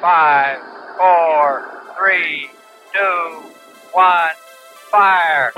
Five, 0.00 0.60
four, 0.96 1.64
three, 1.98 2.48
two, 2.92 3.42
one, 3.92 4.30
fire. 4.92 5.50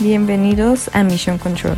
Bienvenidos 0.00 0.88
a 0.94 1.04
Mission 1.04 1.36
Control, 1.36 1.76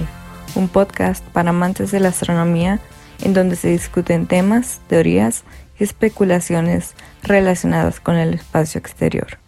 un 0.54 0.68
podcast 0.68 1.24
para 1.30 1.50
amantes 1.50 1.90
de 1.90 1.98
la 1.98 2.10
astronomía 2.10 2.78
en 3.24 3.34
donde 3.34 3.56
se 3.56 3.70
discuten 3.70 4.28
temas, 4.28 4.80
teorías 4.86 5.42
y 5.80 5.82
especulaciones 5.82 6.94
relacionadas 7.24 7.98
con 7.98 8.14
el 8.14 8.34
espacio 8.34 8.78
exterior. 8.78 9.38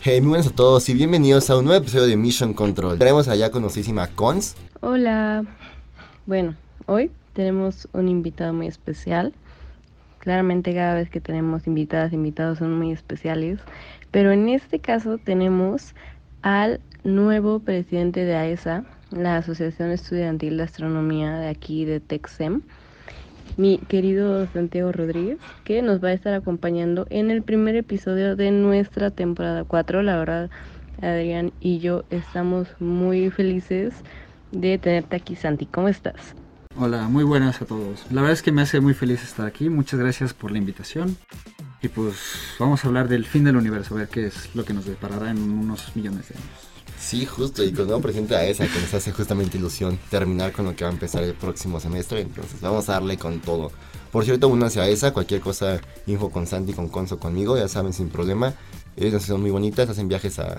Hey, 0.00 0.20
muy 0.20 0.30
buenas 0.30 0.48
a 0.48 0.50
todos 0.56 0.88
y 0.88 0.94
bienvenidos 0.94 1.50
a 1.50 1.56
un 1.56 1.66
nuevo 1.66 1.80
episodio 1.80 2.08
de 2.08 2.16
Mission 2.16 2.52
Control. 2.52 2.98
Tenemos 2.98 3.28
allá 3.28 3.52
conocísima 3.52 4.08
Cons. 4.08 4.56
Hola. 4.80 5.44
Bueno, 6.26 6.56
hoy 6.86 7.12
tenemos 7.38 7.86
un 7.92 8.08
invitado 8.08 8.52
muy 8.52 8.66
especial. 8.66 9.32
Claramente 10.18 10.74
cada 10.74 10.94
vez 10.94 11.08
que 11.08 11.20
tenemos 11.20 11.68
invitadas, 11.68 12.12
invitados 12.12 12.58
son 12.58 12.76
muy 12.76 12.90
especiales, 12.90 13.60
pero 14.10 14.32
en 14.32 14.48
este 14.48 14.80
caso 14.80 15.18
tenemos 15.18 15.94
al 16.42 16.80
nuevo 17.04 17.60
presidente 17.60 18.24
de 18.24 18.34
AESA, 18.34 18.84
la 19.12 19.36
Asociación 19.36 19.92
Estudiantil 19.92 20.56
de 20.56 20.64
Astronomía 20.64 21.38
de 21.38 21.46
aquí 21.46 21.84
de 21.84 22.00
Texem, 22.00 22.62
mi 23.56 23.78
querido 23.78 24.44
Santiago 24.48 24.90
Rodríguez, 24.90 25.38
que 25.62 25.80
nos 25.80 26.02
va 26.02 26.08
a 26.08 26.14
estar 26.14 26.34
acompañando 26.34 27.06
en 27.08 27.30
el 27.30 27.42
primer 27.44 27.76
episodio 27.76 28.34
de 28.34 28.50
nuestra 28.50 29.12
temporada 29.12 29.62
4. 29.62 30.02
La 30.02 30.18
verdad, 30.18 30.50
Adrián 31.00 31.52
y 31.60 31.78
yo 31.78 32.02
estamos 32.10 32.66
muy 32.80 33.30
felices 33.30 33.94
de 34.50 34.76
tenerte 34.78 35.14
aquí, 35.14 35.36
Santi. 35.36 35.66
¿Cómo 35.66 35.86
estás? 35.86 36.34
Hola, 36.80 37.08
muy 37.08 37.24
buenas 37.24 37.60
a 37.60 37.64
todos. 37.64 38.04
La 38.08 38.20
verdad 38.20 38.34
es 38.34 38.42
que 38.42 38.52
me 38.52 38.62
hace 38.62 38.78
muy 38.78 38.94
feliz 38.94 39.24
estar 39.24 39.44
aquí. 39.46 39.68
Muchas 39.68 39.98
gracias 39.98 40.32
por 40.32 40.52
la 40.52 40.58
invitación. 40.58 41.16
Y 41.82 41.88
pues 41.88 42.14
vamos 42.56 42.84
a 42.84 42.86
hablar 42.86 43.08
del 43.08 43.24
fin 43.24 43.42
del 43.42 43.56
universo, 43.56 43.96
a 43.96 43.98
ver 43.98 44.08
qué 44.08 44.28
es 44.28 44.54
lo 44.54 44.64
que 44.64 44.74
nos 44.74 44.84
deparará 44.84 45.32
en 45.32 45.38
unos 45.38 45.96
millones 45.96 46.28
de 46.28 46.36
años. 46.36 46.48
Sí, 46.96 47.26
justo, 47.26 47.64
y 47.64 47.72
con 47.72 48.00
presidente 48.00 48.34
de 48.34 48.42
AESA, 48.42 48.68
que 48.68 48.80
nos 48.80 48.94
hace 48.94 49.10
justamente 49.10 49.58
ilusión 49.58 49.98
terminar 50.08 50.52
con 50.52 50.66
lo 50.66 50.76
que 50.76 50.84
va 50.84 50.90
a 50.90 50.92
empezar 50.92 51.24
el 51.24 51.34
próximo 51.34 51.80
semestre. 51.80 52.20
Entonces 52.20 52.60
vamos 52.60 52.88
a 52.88 52.92
darle 52.92 53.18
con 53.18 53.40
todo. 53.40 53.72
Por 54.12 54.24
cierto, 54.24 54.46
únanse 54.46 54.78
a 54.78 54.84
AESA, 54.84 55.12
cualquier 55.12 55.40
cosa, 55.40 55.80
info 56.06 56.30
con 56.30 56.46
Santi, 56.46 56.74
con 56.74 56.88
Conso, 56.88 57.18
conmigo, 57.18 57.58
ya 57.58 57.66
saben, 57.66 57.92
sin 57.92 58.08
problema. 58.08 58.54
Ellos 58.96 59.24
son 59.24 59.40
muy 59.40 59.50
bonitas, 59.50 59.88
hacen 59.88 60.06
viajes 60.06 60.38
a 60.38 60.58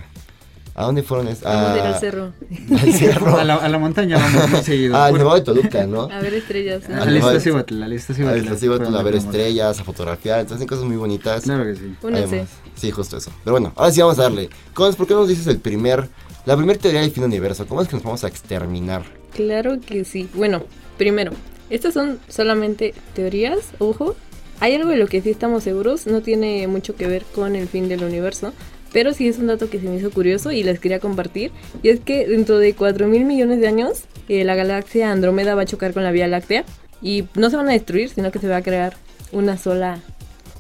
¿A 0.76 0.86
dónde 0.86 1.04
fueron? 1.04 1.28
Es? 1.28 1.42
Vamos 1.42 1.70
a 1.72 1.76
ir 1.78 1.82
al 1.84 2.00
cerro. 2.00 2.32
Al 2.82 2.94
cerro. 2.94 3.38
A 3.38 3.44
la, 3.44 3.56
a 3.56 3.68
la 3.70 3.78
montaña 3.80 4.18
vamos 4.18 4.50
muy 4.50 4.62
seguido. 4.64 4.96
Ah, 4.96 5.08
al 5.08 5.14
Nevado 5.18 5.36
de 5.36 5.42
Toluca, 5.42 5.86
¿no? 5.88 6.04
A 6.04 6.20
ver 6.22 6.34
estrellas. 6.36 6.84
¿no? 6.88 6.96
a 6.96 7.06
la 7.06 7.12
Nevado- 7.12 7.32
Iztaccíhuatl, 7.36 7.84
a 7.84 7.88
la 7.88 7.96
Iztaccíhuatl. 7.96 8.38
Al 8.40 8.48
festival, 8.48 8.78
Fueron 8.78 8.96
a 8.96 9.04
ver 9.04 9.16
estrellas, 9.16 9.80
a 9.80 9.84
fotografiar, 9.84 10.40
entonces 10.40 10.58
hacen 10.58 10.68
cosas 10.68 10.86
muy 10.86 10.96
bonitas. 10.98 11.44
Claro 11.44 11.64
que 11.66 11.76
sí. 11.76 11.96
Únanse. 12.02 12.46
Sí, 12.76 12.92
justo 12.92 13.18
eso. 13.18 13.32
Pero 13.44 13.54
bueno, 13.56 13.74
ahora 13.76 13.92
sí 13.92 14.00
vamos 14.02 14.18
a 14.20 14.24
darle. 14.24 14.50
Cons, 14.74 14.96
¿por 14.96 15.06
qué 15.08 15.14
nos 15.14 15.28
dices 15.28 15.48
el 15.48 15.60
primer, 15.60 16.08
la 16.46 16.56
primera 16.56 16.80
teoría 16.80 17.02
del 17.02 17.12
fin 17.12 17.22
del 17.24 17.30
universo? 17.32 17.66
¿Cómo 17.68 17.82
es 17.82 17.88
que 17.90 17.96
nos 17.96 18.04
vamos 18.04 18.24
a 18.24 18.28
exterminar? 18.28 19.04
Claro 19.36 19.80
que 19.86 20.06
sí. 20.06 20.30
Bueno, 20.34 20.64
primero, 20.98 21.32
estas 21.70 21.94
son 21.94 22.20
solamente 22.30 22.94
teorías, 23.14 23.60
ojo. 23.80 24.16
Hay 24.62 24.76
algo 24.76 24.90
de 24.90 24.98
lo 24.98 25.08
que 25.08 25.22
sí 25.22 25.30
estamos 25.30 25.64
seguros, 25.64 26.06
no 26.08 26.22
tiene 26.22 26.68
mucho 26.68 26.96
que 26.96 27.08
ver 27.08 27.24
con 27.34 27.56
el 27.56 27.68
fin 27.70 27.88
del 27.88 28.04
universo, 28.04 28.52
pero 28.92 29.14
sí 29.14 29.28
es 29.28 29.38
un 29.38 29.48
dato 29.48 29.70
que 29.70 29.80
se 29.80 29.88
me 29.88 29.98
hizo 29.98 30.12
curioso 30.12 30.52
y 30.52 30.64
les 30.64 30.80
quería 30.80 31.00
compartir. 31.00 31.52
Y 31.84 31.90
es 31.90 32.00
que 32.00 32.28
dentro 32.28 32.58
de 32.58 32.74
4 32.74 33.08
mil 33.08 33.26
millones 33.26 33.60
de 33.60 33.68
años, 33.68 34.04
eh, 34.28 34.44
la 34.44 34.56
galaxia 34.56 35.12
Andrómeda 35.12 35.56
va 35.56 35.64
a 35.64 35.66
chocar 35.66 35.94
con 35.94 36.04
la 36.04 36.12
Vía 36.12 36.28
Láctea 36.28 36.66
y 37.02 37.26
no 37.36 37.50
se 37.50 37.58
van 37.58 37.70
a 37.70 37.74
destruir, 37.74 38.10
sino 38.10 38.32
que 38.32 38.40
se 38.40 38.48
va 38.48 38.58
a 38.58 38.62
crear 38.62 38.96
una 39.32 39.58
sola 39.58 40.00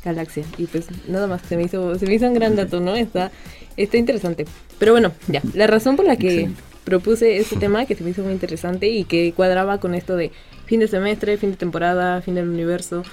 galaxia. 0.03 0.43
Y 0.57 0.65
pues 0.65 0.87
nada 1.07 1.27
más, 1.27 1.41
se 1.47 1.57
me 1.57 1.63
hizo, 1.63 1.97
se 1.97 2.05
me 2.05 2.13
hizo 2.13 2.27
un 2.27 2.33
gran 2.33 2.55
dato, 2.55 2.79
¿no? 2.79 2.95
Está, 2.95 3.31
está 3.77 3.97
interesante. 3.97 4.45
Pero 4.77 4.93
bueno, 4.93 5.11
ya, 5.27 5.41
la 5.53 5.67
razón 5.67 5.95
por 5.95 6.05
la 6.05 6.15
que 6.15 6.27
Excelente. 6.27 6.61
propuse 6.85 7.37
este 7.37 7.57
tema 7.57 7.85
que 7.85 7.95
se 7.95 8.03
me 8.03 8.11
hizo 8.11 8.23
muy 8.23 8.33
interesante 8.33 8.87
y 8.87 9.03
que 9.03 9.33
cuadraba 9.33 9.79
con 9.79 9.95
esto 9.95 10.15
de 10.15 10.31
fin 10.65 10.79
de 10.79 10.87
semestre, 10.87 11.37
fin 11.37 11.51
de 11.51 11.57
temporada, 11.57 12.21
fin 12.21 12.35
del 12.35 12.47
universo. 12.47 13.03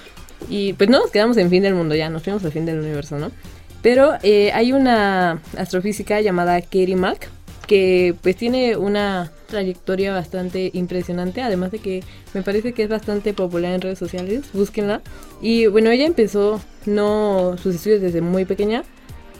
Y 0.49 0.73
pues 0.73 0.89
no 0.89 0.99
nos 0.99 1.11
quedamos 1.11 1.37
en 1.37 1.49
fin 1.49 1.63
del 1.63 1.73
mundo 1.73 1.95
ya, 1.95 2.09
nos 2.09 2.23
fuimos 2.23 2.45
al 2.45 2.51
fin 2.51 2.65
del 2.65 2.79
universo, 2.79 3.17
¿no? 3.17 3.31
Pero 3.81 4.13
eh, 4.23 4.51
hay 4.53 4.73
una 4.73 5.41
astrofísica 5.57 6.19
llamada 6.21 6.59
Katie 6.61 6.95
Mack 6.95 7.29
que 7.67 8.15
pues 8.21 8.37
tiene 8.37 8.77
una 8.77 9.31
trayectoria 9.47 10.13
bastante 10.13 10.71
impresionante, 10.73 11.41
además 11.41 11.71
de 11.71 11.79
que 11.79 12.03
me 12.33 12.41
parece 12.41 12.73
que 12.73 12.83
es 12.83 12.89
bastante 12.89 13.33
popular 13.33 13.73
en 13.73 13.81
redes 13.81 13.99
sociales, 13.99 14.45
búsquenla. 14.53 15.01
Y 15.41 15.67
bueno, 15.67 15.91
ella 15.91 16.05
empezó 16.05 16.61
no 16.85 17.55
sus 17.61 17.75
estudios 17.75 18.01
desde 18.01 18.21
muy 18.21 18.45
pequeña, 18.45 18.83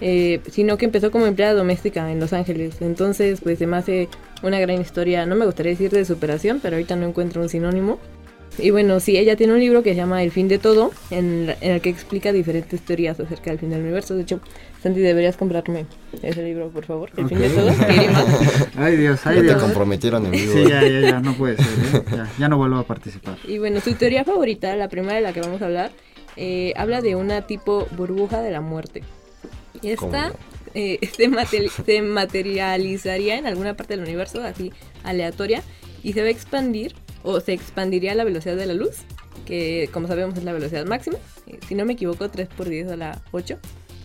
eh, 0.02 0.42
sino 0.52 0.78
que 0.78 0.86
empezó 0.86 1.10
como 1.10 1.26
empleada 1.26 1.54
doméstica 1.54 2.12
en 2.12 2.20
Los 2.20 2.34
Ángeles. 2.34 2.82
Entonces, 2.82 3.40
pues 3.42 3.60
se 3.60 3.66
me 3.66 3.78
hace 3.78 4.10
una 4.44 4.60
gran 4.60 4.80
historia, 4.80 5.26
no 5.26 5.36
me 5.36 5.46
gustaría 5.46 5.72
decir 5.72 5.90
de 5.92 6.06
superación, 6.06 6.60
pero 6.62 6.76
ahorita 6.76 6.96
no 6.96 7.08
encuentro 7.08 7.42
un 7.42 7.50
sinónimo. 7.50 7.98
Y 8.60 8.72
bueno, 8.72 9.00
sí, 9.00 9.18
ella 9.18 9.36
tiene 9.36 9.54
un 9.54 9.60
libro 9.60 9.84
que 9.84 9.92
se 9.92 9.96
llama 9.96 10.24
El 10.24 10.32
fin 10.32 10.48
de 10.48 10.58
todo, 10.58 10.92
en, 11.12 11.48
la- 11.48 11.58
en 11.62 11.72
el 11.74 11.82
que 11.82 11.90
explica 11.90 12.32
diferentes 12.34 12.82
teorías 12.82 13.20
acerca 13.20 13.52
del 13.52 13.60
fin 13.60 13.70
del 13.70 13.82
universo. 13.82 14.16
De 14.16 14.24
hecho, 14.24 14.40
Santi, 14.82 15.00
deberías 15.00 15.38
comprarme 15.38 15.86
ese 16.24 16.42
libro, 16.44 16.70
por 16.70 16.86
favor. 16.86 17.12
El 17.18 17.28
fin 17.30 17.40
de 17.40 17.50
todo. 17.50 17.70
Ay 18.78 18.96
Dios, 18.98 19.20
ay 19.26 19.36
ya 19.38 19.42
te 19.42 19.48
Dios. 19.48 19.62
comprometieron 19.62 20.26
en 20.26 20.32
vivo. 20.32 20.54
Sí, 20.54 20.64
ya, 20.70 20.82
ya, 20.88 21.00
ya, 21.02 21.20
no 21.20 21.34
puede 21.36 21.58
ser. 21.58 21.66
¿eh? 22.02 22.04
Ya, 22.12 22.30
ya 22.40 22.48
no 22.50 22.58
vuelvo 22.58 22.78
a 22.78 22.84
participar. 22.84 23.38
Y 23.48 23.58
bueno, 23.60 23.80
su 23.82 23.94
teoría 23.94 24.24
favorita, 24.24 24.76
la 24.76 24.88
primera 24.90 25.16
de 25.16 25.22
la 25.22 25.34
que 25.34 25.42
vamos 25.42 25.62
a 25.62 25.66
hablar, 25.66 25.92
eh, 26.36 26.74
habla 26.78 27.02
de 27.02 27.16
una 27.16 27.42
tipo 27.48 27.88
burbuja 27.98 28.42
de 28.42 28.52
la 28.52 28.62
muerte. 28.62 29.04
Y 29.82 29.90
esta 29.90 30.34
eh, 30.74 31.00
se, 31.18 31.28
mate- 31.28 31.70
se 31.86 32.02
materializaría 32.02 33.38
en 33.38 33.46
alguna 33.48 33.76
parte 33.76 33.96
del 33.96 34.04
universo, 34.06 34.42
así 34.44 34.72
aleatoria, 35.04 35.62
y 36.04 36.14
se 36.14 36.22
va 36.22 36.28
a 36.28 36.32
expandir 36.32 36.94
o 37.24 37.40
se 37.40 37.54
expandiría 37.54 38.12
a 38.14 38.16
la 38.16 38.24
velocidad 38.24 38.56
de 38.56 38.66
la 38.66 38.74
luz, 38.74 38.98
que 39.46 39.90
como 39.94 40.08
sabemos 40.08 40.38
es 40.38 40.44
la 40.44 40.54
velocidad 40.54 40.86
máxima. 40.86 41.18
Eh, 41.48 41.60
si 41.68 41.76
no 41.76 41.86
me 41.86 41.94
equivoco, 41.94 42.30
3 42.30 42.48
por 42.56 42.68
10 42.70 42.90
a 42.92 42.96
la 42.98 43.22
8, 43.32 43.58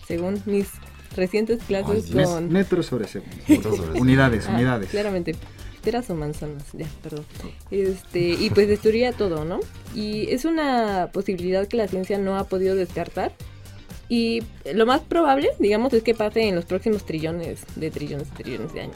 según 0.07 0.41
mis 0.45 0.67
recientes 1.15 1.61
clases 1.63 2.11
con... 2.11 2.51
Metros 2.51 2.87
sobre 2.87 3.07
segundo. 3.07 3.35
Otros 3.57 3.77
sobre 3.77 3.91
eso. 3.93 4.01
Unidades, 4.01 4.45
Ah, 4.47 4.53
unidades. 4.55 4.89
Claramente. 4.89 5.35
Peras 5.83 6.09
o 6.09 6.15
manzanas, 6.15 6.63
ya, 6.71 6.85
perdón. 7.01 7.25
Este, 7.69 8.19
y 8.21 8.49
pues 8.51 8.69
destruiría 8.69 9.11
todo, 9.11 9.43
¿no? 9.43 9.59
Y 9.93 10.31
es 10.31 10.45
una 10.45 11.09
posibilidad 11.11 11.67
que 11.67 11.75
la 11.75 11.89
ciencia 11.89 12.17
no 12.17 12.37
ha 12.37 12.45
podido 12.45 12.73
descartar. 12.75 13.33
Y 14.07 14.43
lo 14.73 14.85
más 14.85 15.01
probable, 15.01 15.49
digamos, 15.59 15.91
es 15.93 16.01
que 16.03 16.13
pase 16.13 16.47
en 16.47 16.55
los 16.55 16.63
próximos 16.63 17.05
trillones 17.05 17.63
de 17.75 17.91
trillones 17.91 18.29
de 18.37 18.43
trillones 18.43 18.73
de 18.73 18.81
años. 18.81 18.95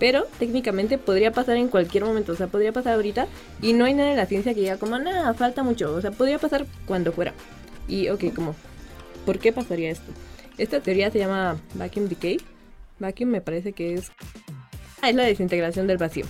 Pero 0.00 0.26
técnicamente 0.38 0.96
podría 0.98 1.30
pasar 1.30 1.56
en 1.58 1.68
cualquier 1.68 2.04
momento, 2.04 2.32
o 2.32 2.34
sea, 2.34 2.48
podría 2.48 2.72
pasar 2.72 2.94
ahorita 2.94 3.28
y 3.60 3.74
no 3.74 3.84
hay 3.84 3.94
nada 3.94 4.10
en 4.10 4.16
la 4.16 4.26
ciencia 4.26 4.54
que 4.54 4.60
diga 4.60 4.78
como, 4.78 4.98
nada, 4.98 5.32
falta 5.34 5.62
mucho, 5.62 5.94
o 5.94 6.00
sea, 6.00 6.10
podría 6.10 6.38
pasar 6.38 6.66
cuando 6.86 7.12
fuera. 7.12 7.34
Y, 7.86 8.08
ok, 8.08 8.34
como, 8.34 8.56
¿por 9.26 9.38
qué 9.38 9.52
pasaría 9.52 9.90
esto? 9.90 10.10
Esta 10.56 10.80
teoría 10.80 11.10
se 11.10 11.18
llama 11.18 11.60
Vacuum 11.74 12.08
Decay. 12.08 12.40
Vacuum 12.98 13.28
me 13.28 13.40
parece 13.42 13.72
que 13.72 13.94
es... 13.94 14.10
Ah, 15.02 15.10
es 15.10 15.16
la 15.16 15.24
desintegración 15.24 15.86
del 15.86 15.96
vacío. 15.96 16.26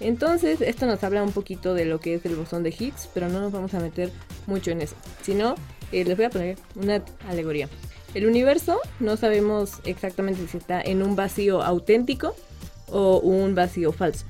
Entonces, 0.00 0.60
esto 0.60 0.86
nos 0.86 1.02
habla 1.04 1.22
un 1.22 1.30
poquito 1.30 1.74
de 1.74 1.84
lo 1.84 2.00
que 2.00 2.14
es 2.14 2.24
el 2.26 2.34
bosón 2.34 2.64
de 2.64 2.70
Higgs, 2.70 3.08
pero 3.14 3.28
no 3.28 3.40
nos 3.40 3.52
vamos 3.52 3.74
a 3.74 3.80
meter 3.80 4.10
mucho 4.46 4.72
en 4.72 4.82
eso. 4.82 4.96
Sino, 5.22 5.54
eh, 5.92 6.04
les 6.04 6.16
voy 6.16 6.26
a 6.26 6.30
poner 6.30 6.56
una 6.74 7.02
alegoría. 7.28 7.68
El 8.14 8.26
universo 8.26 8.80
no 8.98 9.16
sabemos 9.16 9.80
exactamente 9.84 10.46
si 10.48 10.56
está 10.56 10.82
en 10.82 11.02
un 11.02 11.14
vacío 11.14 11.62
auténtico 11.62 12.34
o 12.92 13.18
un 13.20 13.54
vacío 13.54 13.92
falso. 13.92 14.26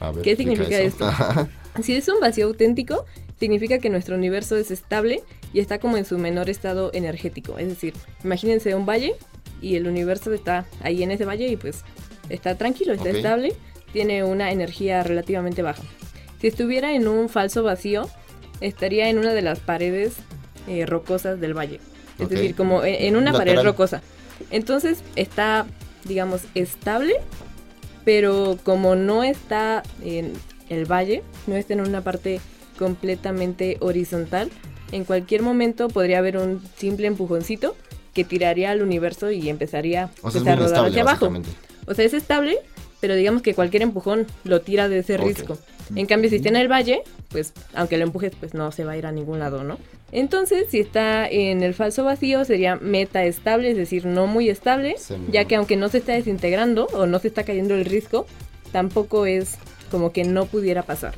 A 0.00 0.10
ver, 0.10 0.22
¿Qué 0.22 0.36
significa 0.36 0.78
eso. 0.80 1.08
esto? 1.08 1.48
Si 1.82 1.94
es 1.94 2.08
un 2.08 2.20
vacío 2.20 2.46
auténtico, 2.46 3.04
significa 3.38 3.78
que 3.78 3.90
nuestro 3.90 4.16
universo 4.16 4.56
es 4.56 4.70
estable 4.70 5.22
y 5.52 5.60
está 5.60 5.78
como 5.78 5.96
en 5.96 6.04
su 6.04 6.18
menor 6.18 6.48
estado 6.48 6.90
energético. 6.94 7.58
Es 7.58 7.68
decir, 7.68 7.94
imagínense 8.24 8.74
un 8.74 8.86
valle 8.86 9.14
y 9.60 9.76
el 9.76 9.86
universo 9.86 10.32
está 10.32 10.66
ahí 10.80 11.02
en 11.02 11.10
ese 11.10 11.24
valle 11.24 11.48
y 11.48 11.56
pues 11.56 11.84
está 12.28 12.56
tranquilo, 12.56 12.94
está 12.94 13.10
estable, 13.10 13.54
tiene 13.92 14.24
una 14.24 14.52
energía 14.52 15.02
relativamente 15.02 15.62
baja. 15.62 15.82
Si 16.40 16.46
estuviera 16.46 16.94
en 16.94 17.08
un 17.08 17.28
falso 17.28 17.62
vacío, 17.62 18.08
estaría 18.60 19.08
en 19.08 19.18
una 19.18 19.32
de 19.34 19.42
las 19.42 19.60
paredes 19.60 20.14
eh, 20.66 20.86
rocosas 20.86 21.40
del 21.40 21.54
valle. 21.54 21.80
Es 22.18 22.30
decir, 22.30 22.54
como 22.54 22.82
en, 22.84 22.94
en 22.94 23.16
una 23.16 23.32
pared 23.32 23.60
rocosa. 23.62 24.02
Entonces 24.50 25.02
está, 25.16 25.66
digamos, 26.04 26.42
estable, 26.54 27.14
pero 28.06 28.56
como 28.62 28.94
no 28.94 29.24
está 29.24 29.82
en 30.00 30.32
el 30.68 30.86
valle, 30.86 31.24
no 31.48 31.56
está 31.56 31.74
en 31.74 31.80
una 31.80 32.02
parte 32.02 32.40
completamente 32.78 33.78
horizontal, 33.80 34.48
en 34.92 35.04
cualquier 35.04 35.42
momento 35.42 35.88
podría 35.88 36.18
haber 36.18 36.38
un 36.38 36.62
simple 36.76 37.08
empujoncito 37.08 37.74
que 38.14 38.22
tiraría 38.22 38.70
al 38.70 38.80
universo 38.80 39.32
y 39.32 39.48
empezaría 39.48 40.10
O 40.22 40.30
sea, 40.30 40.40
pues, 40.40 40.52
a 40.52 40.56
rodar 40.56 40.86
hacia 40.86 41.02
abajo. 41.02 41.32
O 41.86 41.94
sea, 41.94 42.04
es 42.04 42.14
estable, 42.14 42.58
pero 43.00 43.16
digamos 43.16 43.42
que 43.42 43.54
cualquier 43.54 43.82
empujón 43.82 44.28
lo 44.44 44.60
tira 44.60 44.88
de 44.88 45.00
ese 45.00 45.16
risco. 45.16 45.58
En 45.96 46.06
cambio, 46.06 46.30
si 46.30 46.36
está 46.36 46.48
en 46.48 46.56
el 46.56 46.70
valle, 46.70 47.02
pues 47.30 47.54
aunque 47.74 47.96
lo 47.96 48.04
empujes, 48.04 48.32
pues 48.38 48.54
no 48.54 48.70
se 48.70 48.84
va 48.84 48.92
a 48.92 48.96
ir 48.96 49.06
a 49.06 49.12
ningún 49.12 49.40
lado, 49.40 49.64
¿no? 49.64 49.78
Entonces, 50.12 50.66
si 50.70 50.80
está 50.80 51.28
en 51.28 51.62
el 51.62 51.74
falso 51.74 52.04
vacío, 52.04 52.44
sería 52.44 52.76
meta 52.76 53.24
estable, 53.24 53.70
es 53.70 53.76
decir, 53.76 54.06
no 54.06 54.26
muy 54.26 54.48
estable, 54.48 54.94
Sí, 54.98 55.14
ya 55.30 55.44
que 55.44 55.56
aunque 55.56 55.76
no 55.76 55.88
se 55.88 55.98
está 55.98 56.12
desintegrando 56.12 56.86
o 56.92 57.06
no 57.06 57.18
se 57.18 57.28
está 57.28 57.44
cayendo 57.44 57.74
el 57.74 57.84
risco, 57.84 58.26
tampoco 58.72 59.26
es 59.26 59.56
como 59.90 60.12
que 60.12 60.24
no 60.24 60.46
pudiera 60.46 60.82
pasar. 60.82 61.14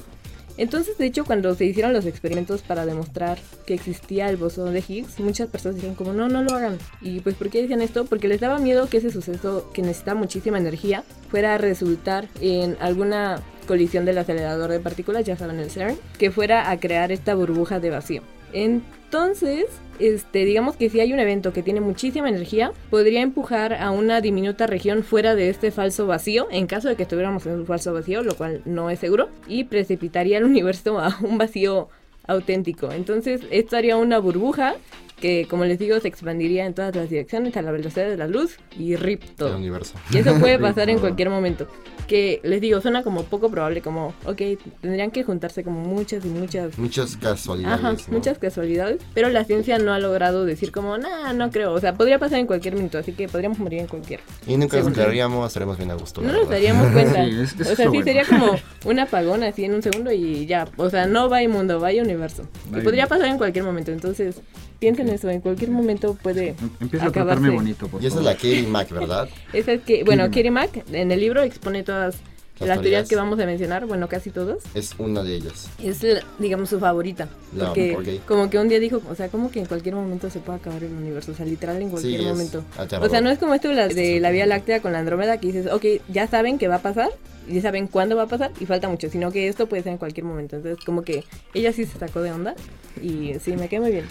Entonces, 0.58 0.99
de 0.99 1.06
hecho, 1.06 1.25
cuando 1.25 1.55
se 1.55 1.64
hicieron 1.67 1.93
los 1.93 2.05
experimentos 2.05 2.62
para 2.62 2.85
demostrar 2.85 3.38
que 3.64 3.75
existía 3.75 4.29
el 4.29 4.37
bosón 4.37 4.75
de 4.75 4.82
Higgs, 4.87 5.20
muchas 5.20 5.49
personas 5.49 5.76
dijeron 5.76 5.94
como, 5.94 6.12
no, 6.12 6.29
no 6.29 6.43
lo 6.43 6.52
hagan. 6.52 6.79
Y 7.00 7.20
pues, 7.20 7.37
¿por 7.37 7.49
qué 7.49 7.62
decían 7.62 7.81
esto? 7.81 8.06
Porque 8.06 8.26
les 8.26 8.40
daba 8.40 8.58
miedo 8.58 8.88
que 8.88 8.96
ese 8.96 9.12
suceso 9.12 9.70
que 9.73 9.82
necesita 9.82 10.17
muchísima 10.17 10.58
energía 10.58 11.05
fuera 11.31 11.55
a 11.55 11.58
resultar 11.58 12.26
en 12.40 12.76
alguna 12.81 13.40
colisión 13.69 14.05
del 14.05 14.19
acelerador 14.19 14.70
de 14.70 14.81
partículas, 14.81 15.25
ya 15.25 15.37
saben, 15.37 15.61
el 15.61 15.70
CERN, 15.70 15.96
que 16.19 16.32
fuera 16.32 16.70
a 16.70 16.81
crear 16.81 17.12
esta 17.12 17.37
burbuja 17.37 17.79
de 17.79 17.90
vacío. 17.90 18.23
Entonces, 18.52 19.66
este, 19.98 20.44
digamos 20.44 20.76
que 20.76 20.90
si 20.90 21.00
hay 21.00 21.12
un 21.12 21.18
evento 21.18 21.52
que 21.52 21.62
tiene 21.62 21.80
muchísima 21.80 22.28
energía, 22.28 22.72
podría 22.90 23.20
empujar 23.20 23.74
a 23.74 23.90
una 23.90 24.20
diminuta 24.20 24.66
región 24.66 25.02
fuera 25.02 25.34
de 25.34 25.48
este 25.48 25.70
falso 25.70 26.06
vacío, 26.06 26.46
en 26.50 26.66
caso 26.66 26.88
de 26.88 26.96
que 26.96 27.02
estuviéramos 27.02 27.46
en 27.46 27.54
un 27.54 27.66
falso 27.66 27.92
vacío, 27.92 28.22
lo 28.22 28.34
cual 28.36 28.62
no 28.64 28.90
es 28.90 28.98
seguro, 28.98 29.28
y 29.46 29.64
precipitaría 29.64 30.38
el 30.38 30.44
universo 30.44 30.98
a 30.98 31.16
un 31.22 31.38
vacío 31.38 31.88
auténtico. 32.26 32.92
Entonces, 32.92 33.40
esto 33.50 33.76
haría 33.76 33.96
una 33.96 34.18
burbuja 34.18 34.76
que, 35.20 35.46
como 35.48 35.64
les 35.64 35.78
digo, 35.78 35.98
se 35.98 36.08
expandiría 36.08 36.66
en 36.66 36.74
todas 36.74 36.94
las 36.94 37.10
direcciones 37.10 37.56
a 37.56 37.62
la 37.62 37.72
velocidad 37.72 38.08
de 38.08 38.16
la 38.16 38.28
luz 38.28 38.58
y 38.78 38.94
rip 38.96 39.22
El 39.22 39.30
todo. 39.30 39.56
universo. 39.56 39.94
Y 40.12 40.18
eso 40.18 40.38
puede 40.38 40.58
pasar 40.60 40.90
en 40.90 40.98
cualquier 40.98 41.30
momento. 41.30 41.66
Que 42.08 42.40
les 42.43 42.60
digo, 42.60 42.81
suena 42.81 43.02
como 43.05 43.22
poco 43.25 43.50
probable, 43.50 43.82
como, 43.82 44.14
ok, 44.25 44.40
tendrían 44.81 45.10
que 45.10 45.22
juntarse 45.25 45.62
como 45.62 45.81
muchas 45.81 46.25
y 46.25 46.28
muchas 46.28 46.76
Muchas 46.78 47.16
casualidades. 47.19 47.78
Ajá, 47.78 47.93
¿no? 47.93 47.99
muchas 48.16 48.38
casualidades, 48.38 49.00
pero 49.14 49.28
la 49.28 49.44
ciencia 49.44 49.78
no 49.78 49.93
ha 49.93 49.99
logrado 49.99 50.44
decir 50.46 50.72
como, 50.72 50.96
nah, 50.99 51.32
no 51.34 51.50
creo, 51.50 51.72
o 51.75 51.81
sea, 51.81 51.94
podría 51.94 52.19
pasar 52.19 52.38
en 52.38 52.46
cualquier 52.46 52.75
minuto, 52.75 52.96
así 52.99 53.12
que 53.12 53.28
podríamos 53.28 53.58
morir 53.58 53.81
en 53.81 53.87
cualquier. 53.88 54.20
Y 54.46 54.52
nunca 54.56 54.78
nos 54.78 54.87
Seguro. 54.87 54.88
enteraríamos, 54.88 55.46
estaremos 55.46 55.76
bien 55.76 55.90
a 55.90 55.94
gusto. 55.94 56.22
No 56.22 56.32
nos 56.32 56.49
daríamos 56.49 56.88
cuenta. 56.93 57.25
Sí, 57.26 57.31
es- 57.43 57.52
eso 57.60 57.69
o 57.69 57.72
es 57.72 57.76
sea, 57.76 57.76
sí 57.76 57.88
bueno. 57.88 58.05
sería 58.05 58.25
como 58.25 58.52
un 58.87 58.99
apagón 58.99 59.43
así 59.43 59.64
en 59.64 59.75
un 59.75 59.82
segundo 59.82 60.11
y 60.11 60.46
ya, 60.46 60.66
o 60.78 60.88
sea, 60.88 61.06
no 61.06 61.28
vaya 61.28 61.49
mundo, 61.49 61.78
vaya 61.78 62.02
universo. 62.02 62.44
Y 62.75 62.81
podría 62.81 63.06
pasar 63.06 63.26
en 63.26 63.37
cualquier 63.38 63.64
momento, 63.66 63.93
entonces 63.93 64.40
piensen 64.78 65.08
eso, 65.08 65.28
en 65.30 65.40
cualquier 65.40 65.70
momento 65.70 66.14
puede 66.22 66.54
Empieza 66.80 67.06
a 67.06 67.08
acabarse. 67.08 67.12
tratarme 67.40 67.50
bonito, 67.50 67.88
por 67.88 68.02
Y 68.02 68.06
esa 68.06 68.19
es 68.20 68.25
favor. 68.25 68.25
la 68.32 68.34
Katie 68.34 68.62
Mac, 68.66 68.90
¿verdad? 68.90 69.28
Esa 69.52 69.72
es 69.72 69.82
que, 69.82 70.04
bueno, 70.04 70.25
Katie 70.26 70.50
Mack 70.50 70.84
en 70.92 71.10
el 71.10 71.20
libro 71.20 71.42
expone 71.42 71.82
todas 71.82 72.16
Las 72.60 72.69
las, 72.69 72.80
teorías 72.80 73.08
que 73.08 73.14
vamos 73.16 73.38
a 73.38 73.46
mencionar, 73.46 73.86
bueno, 73.86 74.08
casi 74.08 74.30
todas. 74.30 74.58
Es 74.75 74.94
una 74.98 75.22
de 75.22 75.34
ellas. 75.36 75.69
Es, 75.82 76.02
la- 76.02 76.22
digamos, 76.40 76.69
su 76.69 76.80
favorita. 76.80 77.28
No, 77.52 77.66
Porque 77.66 77.96
ok. 78.20 78.26
como 78.26 78.50
que 78.50 78.58
un 78.58 78.69
día 78.69 78.80
dijo, 78.80 79.00
o 79.08 79.14
sea, 79.14 79.28
como 79.28 79.50
que 79.50 79.60
en 79.60 79.66
cualquier 79.66 79.94
momento 79.94 80.28
se 80.28 80.40
puede 80.40 80.58
acabar 80.58 80.82
el 80.82 80.92
universo, 80.92 81.30
o 81.32 81.34
sea, 81.36 81.46
literal 81.46 81.80
en 81.80 81.90
cualquier 81.90 82.20
Sí, 82.20 82.26
momento. 82.26 82.64
O 83.00 83.08
sea, 83.08 83.20
no 83.20 83.30
es 83.30 83.38
como 83.38 83.54
esto 83.54 83.69
de 83.69 83.75
la, 83.75 83.86
de 83.88 84.19
la 84.20 84.30
Vía 84.32 84.46
Láctea 84.46 84.82
con 84.82 84.92
la 84.92 84.98
Andrómeda 84.98 85.38
que 85.38 85.46
dices, 85.48 85.66
ok, 85.72 85.84
ya 86.08 86.26
saben 86.26 86.58
que 86.58 86.66
va 86.69 86.76
a 86.76 86.82
pasar, 86.82 87.10
ya 87.48 87.62
saben 87.62 87.86
cuándo 87.86 88.16
va 88.16 88.24
a 88.24 88.26
pasar, 88.26 88.52
y 88.60 88.66
falta 88.66 88.88
mucho, 88.88 89.08
sino 89.10 89.30
que 89.30 89.48
esto 89.48 89.68
puede 89.68 89.82
ser 89.82 89.92
en 89.92 89.98
cualquier 89.98 90.24
momento. 90.24 90.56
Entonces, 90.56 90.84
como 90.84 91.02
que 91.02 91.24
ella 91.54 91.72
sí 91.72 91.84
se 91.84 91.98
sacó 91.98 92.20
de 92.20 92.32
onda, 92.32 92.54
y 93.02 93.34
sí, 93.42 93.56
me 93.56 93.68
quedé 93.68 93.80
muy 93.80 93.92
bien. 93.92 94.06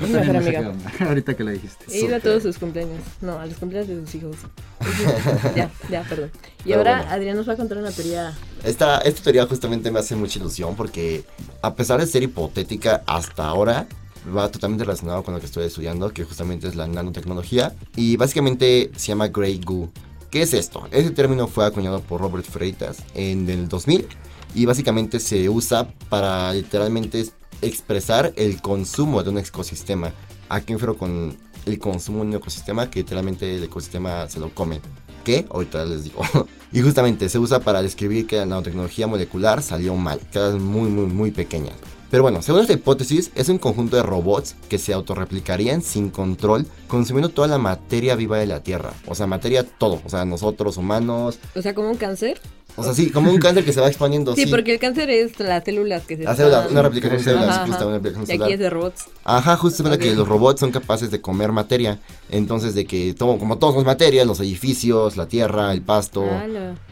Es 0.00 0.08
mi 0.08 0.14
mejor 0.14 0.36
amiga. 0.36 0.60
de 0.62 0.68
onda, 0.68 0.92
Ahorita 1.00 1.34
que 1.34 1.44
la 1.44 1.52
dijiste. 1.52 1.84
He 1.90 2.04
ido 2.04 2.16
a 2.16 2.20
todos 2.20 2.42
sus 2.42 2.58
cumpleaños. 2.58 3.00
No, 3.20 3.38
a 3.38 3.46
los 3.46 3.56
cumpleaños 3.56 3.88
de 3.88 4.00
sus 4.00 4.14
hijos. 4.14 4.36
ya, 5.56 5.70
ya, 5.90 6.02
perdón. 6.02 6.30
Y 6.60 6.68
Pero 6.68 6.78
ahora 6.78 6.96
bueno. 6.98 7.12
Adrián 7.12 7.36
nos 7.36 7.48
va 7.48 7.52
a 7.52 7.56
contar 7.56 7.78
una 7.78 7.90
teoría. 7.90 8.36
Esta, 8.64 8.98
esta 8.98 9.22
teoría 9.22 9.46
justamente 9.46 9.90
me 9.90 9.98
hace 10.00 10.16
mucha 10.16 10.38
ilusión 10.38 10.76
porque 10.76 11.24
a 11.62 11.74
pesar 11.74 12.00
de 12.00 12.06
ser 12.06 12.22
hipotética 12.22 13.02
hasta 13.06 13.46
ahora, 13.46 13.86
va 14.34 14.50
totalmente 14.50 14.84
relacionado 14.84 15.22
con 15.22 15.34
lo 15.34 15.40
que 15.40 15.46
estoy 15.46 15.66
estudiando, 15.66 16.12
que 16.12 16.24
justamente 16.24 16.68
es 16.68 16.76
la 16.76 16.86
nanotecnología. 16.86 17.74
Y 17.96 18.16
básicamente 18.16 18.90
se 18.96 19.08
llama 19.08 19.28
Grey 19.28 19.60
Goo. 19.64 19.90
¿Qué 20.32 20.40
es 20.40 20.54
esto? 20.54 20.88
Ese 20.92 21.10
término 21.10 21.46
fue 21.46 21.66
acuñado 21.66 22.00
por 22.00 22.22
Robert 22.22 22.46
Freitas 22.46 23.04
en 23.12 23.50
el 23.50 23.68
2000 23.68 24.08
y 24.54 24.64
básicamente 24.64 25.20
se 25.20 25.50
usa 25.50 25.92
para 26.08 26.54
literalmente 26.54 27.26
expresar 27.60 28.32
el 28.36 28.62
consumo 28.62 29.22
de 29.22 29.28
un 29.28 29.36
ecosistema. 29.36 30.10
¿A 30.48 30.62
qué 30.62 30.72
refiero 30.72 30.96
con 30.96 31.36
el 31.66 31.78
consumo 31.78 32.20
de 32.22 32.30
un 32.30 32.36
ecosistema? 32.36 32.88
Que 32.88 33.00
literalmente 33.00 33.56
el 33.56 33.64
ecosistema 33.64 34.26
se 34.26 34.40
lo 34.40 34.54
come. 34.54 34.80
¿Qué? 35.22 35.44
Ahorita 35.50 35.84
les 35.84 36.04
digo. 36.04 36.22
y 36.72 36.80
justamente 36.80 37.28
se 37.28 37.38
usa 37.38 37.60
para 37.60 37.82
describir 37.82 38.26
que 38.26 38.36
la 38.36 38.46
nanotecnología 38.46 39.06
molecular 39.06 39.62
salió 39.62 39.94
mal, 39.96 40.18
que 40.32 40.48
es 40.48 40.54
muy, 40.54 40.88
muy, 40.88 41.04
muy 41.04 41.30
pequeña. 41.30 41.72
Pero 42.12 42.24
bueno, 42.24 42.42
según 42.42 42.60
esta 42.60 42.74
hipótesis, 42.74 43.30
es 43.34 43.48
un 43.48 43.56
conjunto 43.56 43.96
de 43.96 44.02
robots 44.02 44.54
que 44.68 44.76
se 44.76 44.92
autorreplicarían 44.92 45.80
sin 45.80 46.10
control, 46.10 46.66
consumiendo 46.86 47.30
toda 47.30 47.48
la 47.48 47.56
materia 47.56 48.14
viva 48.16 48.36
de 48.36 48.44
la 48.44 48.62
Tierra. 48.62 48.92
O 49.06 49.14
sea, 49.14 49.26
materia 49.26 49.66
todo. 49.66 50.02
O 50.04 50.10
sea, 50.10 50.26
nosotros, 50.26 50.76
humanos. 50.76 51.38
O 51.56 51.62
sea, 51.62 51.74
como 51.74 51.88
un 51.88 51.96
cáncer. 51.96 52.38
O 52.74 52.82
sea, 52.82 52.94
sí, 52.94 53.10
como 53.10 53.30
un 53.30 53.38
cáncer 53.38 53.64
que 53.64 53.72
se 53.72 53.80
va 53.80 53.88
expandiendo. 53.88 54.34
Sí, 54.34 54.44
sí. 54.44 54.50
porque 54.50 54.72
el 54.72 54.78
cáncer 54.78 55.10
es 55.10 55.38
las 55.38 55.62
células 55.62 56.02
que 56.04 56.16
se 56.16 56.22
La 56.24 56.34
célula, 56.34 56.58
están- 56.60 56.72
una 56.72 56.82
replicación 56.82 57.18
de 57.18 57.24
células, 57.24 57.48
Ajá, 57.50 57.66
justo 57.66 57.86
una 57.86 57.96
replicación 57.96 58.40
Y 58.40 58.42
aquí 58.42 58.52
es 58.54 58.58
de 58.58 58.70
robots. 58.70 59.04
Ajá, 59.24 59.56
justamente 59.56 59.98
que 59.98 60.14
los 60.14 60.26
robots 60.26 60.60
son 60.60 60.70
capaces 60.72 61.10
de 61.10 61.20
comer 61.20 61.52
materia. 61.52 61.98
Entonces, 62.30 62.74
de 62.74 62.86
que 62.86 63.12
todo, 63.14 63.38
como 63.38 63.58
todos 63.58 63.74
somos 63.74 63.84
materia, 63.86 64.24
los 64.24 64.40
edificios, 64.40 65.16
la 65.18 65.26
tierra, 65.26 65.72
el 65.72 65.82
pasto, 65.82 66.24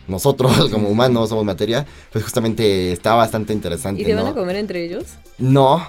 nosotros 0.06 0.52
como 0.70 0.88
humanos 0.88 1.28
somos 1.30 1.44
materia, 1.44 1.86
pues 2.12 2.24
justamente 2.24 2.92
está 2.92 3.14
bastante 3.14 3.52
interesante. 3.52 4.02
¿Y 4.02 4.04
se 4.04 4.14
van 4.14 4.26
a 4.26 4.34
comer 4.34 4.56
entre 4.56 4.84
ellos? 4.84 5.04
No, 5.38 5.86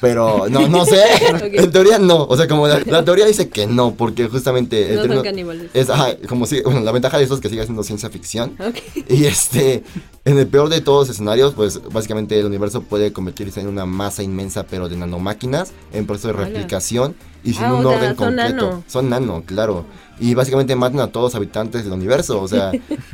Pero 0.00 0.46
no, 0.48 0.68
no 0.68 0.84
sé. 0.84 1.02
En 1.54 1.70
teoría 1.70 1.98
no. 1.98 2.24
O 2.24 2.36
sea, 2.36 2.46
como 2.48 2.68
la, 2.68 2.80
la 2.80 3.04
teoría 3.04 3.26
dice 3.26 3.48
que 3.48 3.66
no, 3.66 3.94
porque 3.94 4.28
justamente 4.28 4.94
No 4.94 5.04
son 5.06 5.22
caníbales. 5.22 5.70
es 5.74 5.88
ajá, 5.90 6.16
como 6.28 6.46
si, 6.46 6.60
bueno, 6.62 6.80
la 6.80 6.92
ventaja 6.92 7.18
de 7.18 7.24
eso 7.24 7.34
es 7.34 7.40
que 7.40 7.48
sigue 7.48 7.64
siendo 7.64 7.82
ciencia 7.82 8.10
ficción. 8.10 8.56
Y 9.08 9.24
este, 9.24 9.82
en 10.24 10.38
el 10.38 10.46
peor 10.46 10.68
de 10.68 10.80
todos 10.82 11.08
los 11.08 11.14
escenarios, 11.16 11.54
pues 11.54 11.80
básicamente 11.90 12.38
el 12.38 12.46
universo 12.46 12.82
puede 12.82 13.12
convertirse 13.12 13.60
en 13.60 13.68
una 13.68 13.86
masa 13.86 14.22
inmensa, 14.22 14.64
pero 14.64 14.88
de 14.88 14.96
nanomáquinas, 14.96 15.72
en 15.92 16.06
proceso 16.06 16.28
de 16.28 16.34
replicación 16.34 17.14
y 17.42 17.54
sin 17.54 17.64
Ah, 17.64 17.74
un 17.74 17.86
o 17.86 17.88
sea, 17.88 17.98
orden 17.98 18.16
son 18.16 18.16
completo. 18.26 18.54
nano. 18.54 18.84
Son 18.86 19.08
nano, 19.08 19.42
claro. 19.46 19.84
Y 20.20 20.34
básicamente 20.34 20.74
matan 20.76 21.00
a 21.00 21.06
todos 21.12 21.26
los 21.32 21.34
habitantes 21.36 21.84
del 21.84 21.92
universo, 21.92 22.40
o 22.42 22.48
sea, 22.48 22.72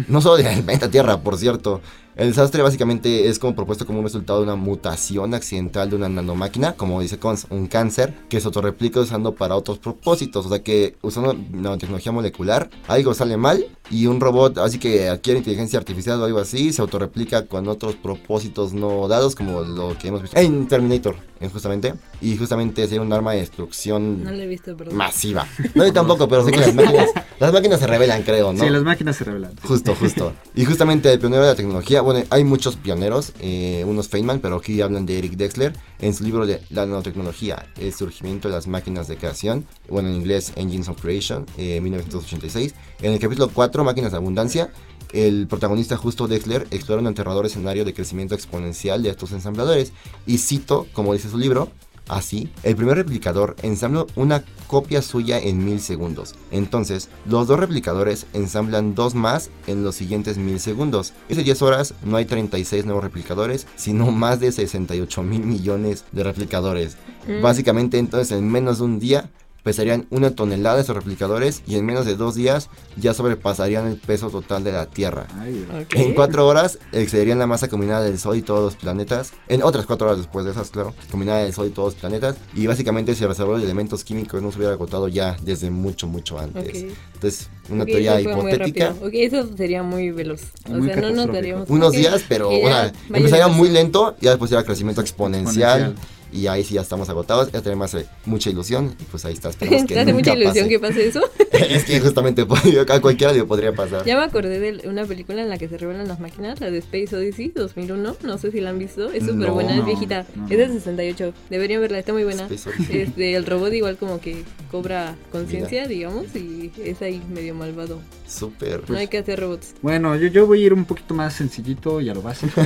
no 0.08 0.20
solo 0.20 0.36
del 0.36 0.62
planeta 0.62 0.90
Tierra, 0.90 1.20
por 1.20 1.36
cierto. 1.38 1.81
El 2.16 2.28
desastre 2.28 2.62
básicamente 2.62 3.28
es 3.28 3.38
como 3.40 3.56
propuesto 3.56 3.87
como 3.87 3.99
un 3.99 4.05
resultado 4.05 4.38
de 4.38 4.44
una 4.44 4.55
mutación 4.55 5.34
accidental 5.34 5.90
de 5.90 5.96
una 5.96 6.08
nanomáquina, 6.08 6.75
como 6.75 7.00
dice 7.00 7.19
Cons, 7.19 7.46
un 7.50 7.66
cáncer, 7.66 8.15
que 8.29 8.41
se 8.41 8.46
autorreplica 8.46 9.00
usando 9.00 9.34
para 9.34 9.56
otros 9.56 9.79
propósitos. 9.79 10.46
O 10.46 10.48
sea 10.48 10.62
que 10.62 10.96
usando 11.03 11.34
nanotecnología 11.34 12.12
molecular, 12.12 12.70
algo 12.86 13.15
sale 13.15 13.36
mal 13.36 13.67
y 13.91 14.06
un 14.06 14.20
robot, 14.20 14.58
así 14.58 14.79
que 14.79 15.08
adquiere 15.08 15.39
inteligencia 15.39 15.79
artificial 15.79 16.20
o 16.20 16.24
algo 16.24 16.39
así, 16.39 16.72
se 16.72 16.81
autorreplica 16.82 17.46
con 17.46 17.69
otros 17.69 17.96
propósitos 17.96 18.72
no 18.72 19.08
dados, 19.08 19.34
como 19.34 19.62
lo 19.62 19.96
que 19.98 20.08
hemos 20.08 20.22
visto 20.22 20.39
en 20.39 20.69
Terminator, 20.69 21.17
justamente. 21.53 21.94
Y 22.20 22.36
justamente 22.36 22.82
sería 22.86 23.03
un 23.03 23.12
arma 23.12 23.32
de 23.32 23.41
destrucción 23.41 24.22
No 24.24 24.31
lo 24.31 24.39
he 24.43 24.46
visto, 24.46 24.77
perdón. 24.77 24.96
masiva. 24.96 25.46
No, 25.74 25.84
yo 25.84 25.93
tampoco, 25.93 26.29
pero 26.29 26.44
sé 26.44 26.53
que 26.53 26.60
las 26.60 26.74
máquinas, 26.74 27.10
las 27.41 27.53
máquinas 27.53 27.81
se 27.81 27.86
revelan, 27.89 28.22
creo, 28.22 28.53
¿no? 28.53 28.62
Sí, 28.62 28.70
las 28.70 28.82
máquinas 28.84 29.17
se 29.17 29.24
revelan. 29.24 29.53
Justo, 29.62 29.94
justo. 29.96 30.32
Y 30.55 30.65
justamente 30.65 31.12
el 31.12 31.19
pionero 31.19 31.43
de 31.43 31.48
la 31.48 31.55
tecnología, 31.56 32.00
bueno, 32.05 32.27
hay 32.31 32.44
muchos 32.44 32.77
pioneros, 32.77 33.32
eh, 33.41 33.84
unos 33.87 34.08
Feynman, 34.08 34.41
pero 34.41 34.56
aquí 34.56 34.81
hablan 34.81 35.06
de 35.06 35.19
Eric 35.19 35.32
Dexler 35.32 35.73
en 36.01 36.15
su 36.15 36.25
libro 36.25 36.46
de 36.46 36.61
La 36.70 36.87
nanotecnología, 36.87 37.67
el 37.79 37.93
surgimiento 37.93 38.49
de 38.49 38.55
las 38.55 38.67
máquinas 38.67 39.08
de 39.08 39.17
creación, 39.17 39.67
bueno, 39.89 40.08
en 40.11 40.17
inglés 40.17 40.53
Engines 40.56 40.89
of 40.89 41.01
Creation, 41.01 41.46
eh, 41.56 41.81
1986. 41.81 42.75
En 43.01 43.13
el 43.13 43.19
capítulo 43.19 43.51
4, 43.53 43.84
Máquinas 43.84 44.13
de 44.13 44.19
Abundancia, 44.19 44.70
el 45.13 45.46
protagonista 45.46 45.96
justo 45.96 46.29
Dexler 46.29 46.67
explora 46.70 47.01
un 47.01 47.06
aterrador 47.06 47.46
escenario 47.46 47.84
de 47.84 47.94
crecimiento 47.94 48.34
exponencial 48.34 49.03
de 49.03 49.11
estos 49.11 49.32
ensambladores. 49.32 49.93
Y 50.27 50.39
cito, 50.39 50.87
como 50.93 51.13
dice 51.13 51.31
su 51.31 51.39
libro, 51.39 51.70
Así, 52.08 52.51
el 52.63 52.77
primer 52.77 52.96
replicador 52.96 53.56
ensambló 53.63 54.06
una 54.15 54.44
copia 54.67 55.03
suya 55.03 55.39
en 55.39 55.65
mil 55.65 55.81
segundos. 55.81 56.34
Entonces, 56.51 57.08
los 57.27 57.46
dos 57.46 57.58
replicadores 57.58 58.27
ensamblan 58.32 58.94
dos 58.94 59.15
más 59.15 59.51
en 59.67 59.84
los 59.84 59.94
siguientes 59.94 60.37
mil 60.37 60.61
segundos. 60.61 61.13
Hace 61.31 61.43
10 61.43 61.63
horas 61.63 61.94
no 62.05 62.17
hay 62.17 62.25
36 62.25 62.84
nuevos 62.84 63.05
replicadores, 63.05 63.67
sino 63.77 64.11
más 64.11 64.41
de 64.41 64.53
68 64.53 65.23
mil 65.23 65.43
millones 65.43 66.05
de 66.13 66.25
replicadores. 66.25 66.96
Mm. 67.27 67.43
Básicamente, 67.43 67.99
entonces, 67.99 68.37
en 68.37 68.51
menos 68.51 68.79
de 68.79 68.84
un 68.84 68.99
día, 68.99 69.31
pesarían 69.65 70.06
una 70.11 70.31
tonelada 70.31 70.81
esos 70.81 70.94
replicadores 70.94 71.63
y 71.67 71.77
en 71.77 71.85
menos 71.87 72.06
de 72.06 72.15
dos 72.15 72.35
días 72.37 72.69
ya 72.97 73.15
sobrepasarían 73.15 73.87
el 73.89 73.97
peso 73.97 74.31
total 74.31 74.63
de 74.63 74.71
la 74.73 74.87
Tierra. 74.87 75.27
Ay, 75.41 75.67
Ok. 75.83 75.94
En 75.97 76.15
cuatro 76.15 76.47
horas 76.47 76.79
excederían 76.93 77.39
la 77.39 77.47
masa 77.47 77.67
combinada 77.69 78.05
del 78.05 78.19
Sol 78.19 78.37
y 78.37 78.43
todos 78.43 78.63
los 78.63 78.77
planetas. 78.77 79.33
En 79.49 79.63
otras 79.63 79.87
cuatro 79.87 80.06
horas 80.06 80.19
después 80.19 80.44
de 80.44 80.53
esas, 80.53 80.71
claro. 80.71 80.94
Combinada 81.11 81.41
del 81.43 81.53
Sol 81.53 81.67
y 81.67 81.71
todos 81.71 81.94
los 81.94 82.01
planetas. 82.01 82.37
Y 82.55 82.67
básicamente 82.67 83.13
ese 83.13 83.27
reservorio 83.27 83.59
de 83.59 83.65
elementos 83.65 84.05
químicos 84.05 84.43
no 84.43 84.53
se 84.53 84.59
hubiera 84.59 84.75
agotado 84.75 85.09
ya 85.09 85.37
desde 85.43 85.71
mucho, 85.71 86.06
mucho 86.06 86.39
antes. 86.39 86.85
Ok. 86.85 86.97
Entonces, 87.15 87.49
una 87.71 87.85
Ok, 87.85 87.89
teoría 87.89 88.21
hipotética. 88.21 88.94
Ok, 89.01 89.11
eso 89.15 89.49
sería 89.56 89.83
muy 89.83 90.11
veloz. 90.11 90.43
O 90.69 90.73
Muy 90.73 90.89
sea, 90.89 90.97
no 90.97 91.11
nos 91.11 91.27
daríamos 91.33 91.71
Unos 91.71 91.93
días, 91.93 92.23
pero 92.29 92.51
que 92.51 92.61
ya 92.61 92.67
o 92.67 92.69
sea, 92.71 92.83
vaya 92.83 92.93
empezaría 93.19 93.49
muy 93.49 93.71
lento 93.71 94.15
y 94.21 94.27
ya 94.27 94.31
después 94.33 94.53
era 94.53 94.63
crecimiento 94.63 95.01
exponencial. 95.01 95.81
Exponencial. 95.81 96.14
Y 96.34 96.48
ahí 96.48 96.64
sí 96.64 96.74
ya 96.74 96.81
estamos 96.81 97.08
agotados. 97.08 97.53
Ya 97.53 97.62
tenemos 97.62 97.96
mucha 98.26 98.50
ilusión. 98.50 98.94
Y 98.98 99.05
pues 99.05 99.24
ahí 99.24 99.34
está. 99.34 99.48
Esperemos 99.50 99.86
que 99.86 99.94
¿Te 99.94 100.00
hace 100.00 100.12
nunca 100.12 100.32
mucha 100.32 100.34
ilusión 100.43 100.64
pase. 100.64 100.69
que 100.69 100.79
pase 100.81 101.06
eso? 101.06 101.20
es 101.53 101.84
que 101.84 102.00
justamente 102.00 102.43
a 102.88 103.00
cualquiera 103.00 103.32
le 103.32 103.44
podría 103.44 103.72
pasar. 103.72 104.05
Ya 104.05 104.17
me 104.17 104.24
acordé 104.24 104.58
de 104.58 104.88
una 104.88 105.05
película 105.06 105.43
en 105.43 105.48
la 105.48 105.58
que 105.58 105.69
se 105.69 105.79
revelan 105.79 106.08
las 106.08 106.19
máquinas, 106.19 106.60
la 106.60 106.70
de 106.72 106.79
Space 106.79 107.14
Odyssey 107.17 107.53
2001. 107.55 108.17
No 108.24 108.38
sé 108.38 108.50
si 108.50 108.60
la 108.60 108.70
han 108.70 108.81
visto. 108.81 109.10
Es 109.12 109.22
súper 109.24 109.46
No, 109.48 109.55
buena, 109.55 109.76
no, 109.76 109.81
es 109.82 109.86
viejita. 109.86 110.26
no, 110.34 110.44
Es 110.48 110.58
del 110.58 110.69
no. 110.69 110.74
68. 110.74 111.32
Deberían 111.50 111.81
verla, 111.81 112.00
está 112.00 112.12
muy 112.12 112.24
buena. 112.24 112.48
Este, 112.50 113.34
el 113.36 113.46
robot 113.46 113.72
igual 113.72 113.96
como 113.96 114.20
que 114.20 114.43
cobra 114.72 115.14
conciencia, 115.31 115.86
digamos, 115.86 116.34
y 116.34 116.72
es 116.82 117.00
ahí 117.00 117.22
medio 117.32 117.55
malvado. 117.55 118.00
Súper. 118.26 118.91
No 118.91 118.98
hay 118.98 119.06
que 119.06 119.19
hacer 119.19 119.38
robots. 119.38 119.74
Bueno, 119.82 120.17
yo, 120.17 120.26
yo 120.29 120.46
voy 120.48 120.62
a 120.62 120.67
ir 120.67 120.72
un 120.72 120.84
poquito 120.84 121.14
más 121.14 121.34
sencillito 121.34 122.00
y 122.00 122.08
a 122.08 122.14
lo 122.14 122.22
básico, 122.22 122.60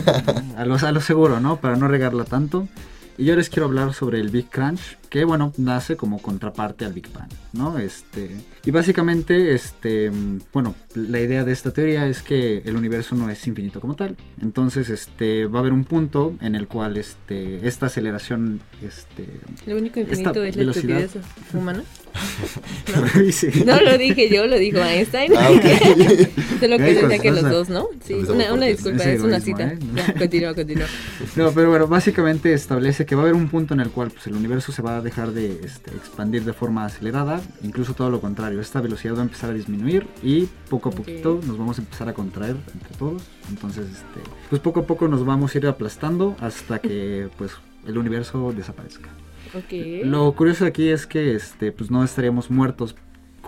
a, 0.56 0.64
lo, 0.64 0.76
a 0.76 0.92
lo 0.92 1.00
seguro, 1.02 1.38
¿no? 1.40 1.60
Para 1.60 1.76
no 1.76 1.86
regarla 1.86 2.24
tanto. 2.24 2.66
Y 3.18 3.24
yo 3.24 3.34
les 3.34 3.50
quiero 3.50 3.66
hablar 3.66 3.94
sobre 3.94 4.20
el 4.20 4.28
Big 4.28 4.48
Crunch, 4.48 4.96
que 5.08 5.24
bueno, 5.24 5.52
nace 5.56 5.96
como 5.96 6.20
contraparte 6.20 6.84
al 6.84 6.92
Big 6.92 7.12
Bang, 7.12 7.28
¿no? 7.52 7.78
Este, 7.78 8.30
y 8.64 8.70
básicamente, 8.70 9.54
este, 9.54 10.10
bueno, 10.52 10.74
la 10.94 11.20
idea 11.20 11.44
de 11.44 11.52
esta 11.52 11.72
teoría 11.72 12.06
es 12.06 12.22
que 12.22 12.58
el 12.64 12.76
universo 12.76 13.14
no 13.14 13.30
es 13.30 13.46
infinito 13.46 13.80
como 13.80 13.96
tal. 13.96 14.16
Entonces, 14.40 14.90
este, 14.90 15.46
va 15.46 15.58
a 15.58 15.60
haber 15.60 15.72
un 15.72 15.84
punto 15.84 16.34
en 16.40 16.54
el 16.54 16.68
cual, 16.68 16.96
este, 16.96 17.66
esta 17.66 17.86
aceleración, 17.86 18.60
este, 18.82 19.26
Lo 19.66 19.76
único 19.76 20.00
infinito 20.00 20.44
es 20.44 20.56
la 20.56 20.60
velocidad. 20.60 21.00
estupidez 21.00 21.54
humana. 21.54 21.82
sí. 23.32 23.48
No 23.64 23.80
lo 23.80 23.96
dije 23.98 24.28
yo, 24.28 24.46
lo 24.46 24.58
dijo 24.58 24.78
Einstein. 24.78 25.32
Ah, 25.36 25.50
ok. 25.50 26.60
Solo 26.60 26.76
que 26.76 26.94
decía 26.94 27.18
que 27.18 27.30
los 27.30 27.42
dos, 27.42 27.68
¿no? 27.68 27.88
Sí, 28.04 28.14
una, 28.14 28.52
una 28.52 28.66
disculpa, 28.66 29.04
es 29.04 29.22
una 29.22 29.40
cita. 29.40 29.64
¿eh? 29.64 29.78
Ya, 29.94 30.14
continúa, 30.14 30.54
continúa. 30.54 30.86
No, 31.36 31.52
pero 31.52 31.70
bueno, 31.70 31.86
básicamente 31.86 32.52
establece 32.52 33.06
que 33.06 33.14
va 33.14 33.22
a 33.22 33.24
haber 33.24 33.34
un 33.34 33.48
punto 33.48 33.74
en 33.74 33.80
el 33.80 33.90
cual 33.90 34.10
pues, 34.10 34.26
el 34.26 34.34
universo 34.34 34.72
se 34.72 34.82
va 34.82 34.96
a 34.96 34.97
dejar 35.00 35.32
de 35.32 35.60
este, 35.64 35.90
expandir 35.90 36.44
de 36.44 36.52
forma 36.52 36.84
acelerada, 36.84 37.40
incluso 37.62 37.94
todo 37.94 38.10
lo 38.10 38.20
contrario, 38.20 38.60
esta 38.60 38.80
velocidad 38.80 39.14
va 39.14 39.20
a 39.20 39.22
empezar 39.22 39.50
a 39.50 39.52
disminuir 39.54 40.06
y 40.22 40.46
poco 40.68 40.90
a 40.90 40.92
poquito 40.92 41.40
nos 41.46 41.58
vamos 41.58 41.78
a 41.78 41.82
empezar 41.82 42.08
a 42.08 42.14
contraer 42.14 42.56
entre 42.72 42.96
todos. 42.96 43.22
Entonces, 43.48 43.86
este, 43.86 44.20
pues 44.50 44.60
poco 44.60 44.80
a 44.80 44.86
poco 44.86 45.08
nos 45.08 45.24
vamos 45.24 45.54
a 45.54 45.58
ir 45.58 45.66
aplastando 45.66 46.36
hasta 46.40 46.78
que 46.78 47.28
pues 47.38 47.52
el 47.86 47.98
universo 47.98 48.52
desaparezca. 48.52 49.08
Ok. 49.54 50.04
Lo 50.04 50.32
curioso 50.32 50.66
aquí 50.66 50.88
es 50.88 51.06
que 51.06 51.34
este, 51.34 51.72
pues 51.72 51.90
no 51.90 52.04
estaríamos 52.04 52.50
muertos 52.50 52.94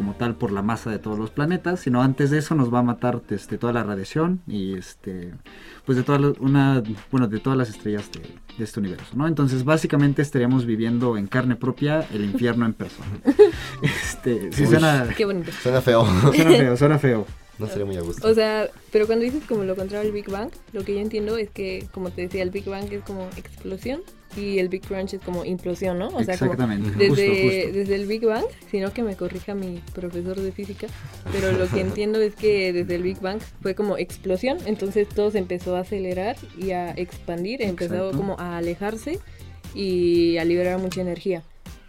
como 0.01 0.15
tal 0.15 0.35
por 0.35 0.51
la 0.51 0.63
masa 0.63 0.91
de 0.91 0.99
todos 0.99 1.19
los 1.19 1.31
planetas, 1.31 1.81
sino 1.81 2.01
antes 2.01 2.31
de 2.31 2.39
eso 2.39 2.55
nos 2.55 2.73
va 2.73 2.79
a 2.79 2.83
matar 2.83 3.21
este, 3.29 3.59
toda 3.59 3.75
la 3.75 3.85
radiación 3.85 4.41
y 4.47 4.73
este, 4.73 5.35
pues 5.85 5.97
de 5.99 6.05
todas 6.05 6.21
las- 6.21 6.39
una, 6.39 6.83
bueno, 7.11 7.27
de 7.29 7.39
todas 7.39 7.57
las 7.59 7.69
estrellas 7.71 8.11
de, 8.13 8.21
de 8.59 8.65
este 8.65 8.81
universo, 8.81 9.13
¿no? 9.15 9.27
Entonces 9.27 9.65
básicamente 9.65 10.23
estaríamos 10.23 10.67
viviendo 10.67 11.17
en 11.17 11.27
carne 11.27 11.57
propia 11.57 12.07
el 12.13 12.25
infierno 12.25 12.67
en 12.67 12.73
persona. 12.75 13.09
Este, 13.83 14.53
sí 14.53 14.63
Uy. 14.63 14.69
suena, 14.69 15.09
Qué 15.17 15.25
bonito. 15.25 15.51
Suena 15.63 15.81
feo. 15.81 16.05
suena 16.35 16.51
feo, 16.51 16.77
suena 16.77 16.99
feo. 16.99 17.27
No 17.59 17.67
sería 17.67 17.85
muy 17.85 17.97
a 17.97 18.01
gusto. 18.01 18.27
O 18.27 18.33
sea, 18.35 18.69
pero 18.91 19.07
cuando 19.07 19.25
dices 19.25 19.43
como 19.47 19.65
lo 19.65 19.77
contrario 19.77 20.09
al 20.09 20.15
Big 20.15 20.31
Bang, 20.31 20.51
lo 20.73 20.83
que 20.83 20.95
yo 20.95 21.01
entiendo 21.01 21.37
es 21.37 21.51
que, 21.51 21.87
como 21.93 22.11
te 22.11 22.23
decía, 22.23 22.43
el 22.43 22.51
Big 22.51 22.65
Bang 22.65 22.91
es 22.91 23.03
como 23.03 23.29
explosión 23.37 24.01
y 24.37 24.59
el 24.59 24.69
Big 24.69 24.83
Crunch 24.83 25.15
es 25.15 25.21
como 25.21 25.45
implosión, 25.45 25.99
¿no? 25.99 26.09
O 26.09 26.23
sea, 26.23 26.39
como 26.39 26.53
Exactamente, 26.53 26.91
desde, 26.91 27.09
justo, 27.09 27.43
justo. 27.43 27.79
desde 27.79 27.95
el 27.97 28.07
Big 28.07 28.25
Bang, 28.25 28.45
sino 28.71 28.93
que 28.93 29.03
me 29.03 29.17
corrija 29.17 29.55
mi 29.55 29.81
profesor 29.95 30.39
de 30.41 30.53
física, 30.53 30.87
pero 31.33 31.53
lo 31.53 31.69
que 31.69 31.81
entiendo 31.81 32.21
es 32.21 32.35
que 32.35 32.73
desde 32.73 32.95
el 32.95 33.03
Big 33.03 33.21
Bang 33.21 33.41
fue 33.63 33.75
como 33.75 33.97
explosión, 33.99 34.59
entonces 34.67 35.09
todo 35.09 35.31
se 35.31 35.39
empezó 35.39 35.77
a 35.77 35.81
acelerar 35.81 36.37
y 36.59 36.71
a 36.71 36.91
expandir, 36.93 37.63
empezó 37.63 37.95
Exacto. 37.95 38.17
como 38.17 38.39
a 38.39 38.57
alejarse 38.59 39.19
y 39.75 40.37
a 40.39 40.45
liberar 40.45 40.79
mucha 40.79 41.01
energía. 41.01 41.43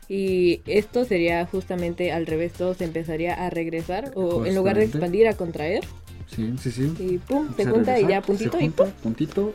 Y 0.10 0.62
esto 0.66 1.06
sería 1.06 1.46
justamente 1.46 2.12
al 2.12 2.26
revés, 2.26 2.52
todo 2.54 2.74
se 2.74 2.84
empezaría 2.84 3.34
a 3.34 3.50
regresar 3.50 4.12
o 4.16 4.46
en 4.46 4.56
lugar 4.56 4.78
de 4.78 4.84
expandir 4.84 5.28
a 5.28 5.36
contraer 5.36 5.86
Sí, 6.28 6.54
sí, 6.62 6.72
sí. 6.72 6.94
y 7.00 7.18
pum, 7.18 7.48
se 7.56 7.64
a 7.64 7.70
junta 7.70 8.00
y 8.00 8.08
ya 8.08 8.22
se 8.22 8.28
puntito 8.28 8.58
y 8.58 8.62
junta, 8.64 8.84
pum, 8.86 8.92
puntito 9.04 9.54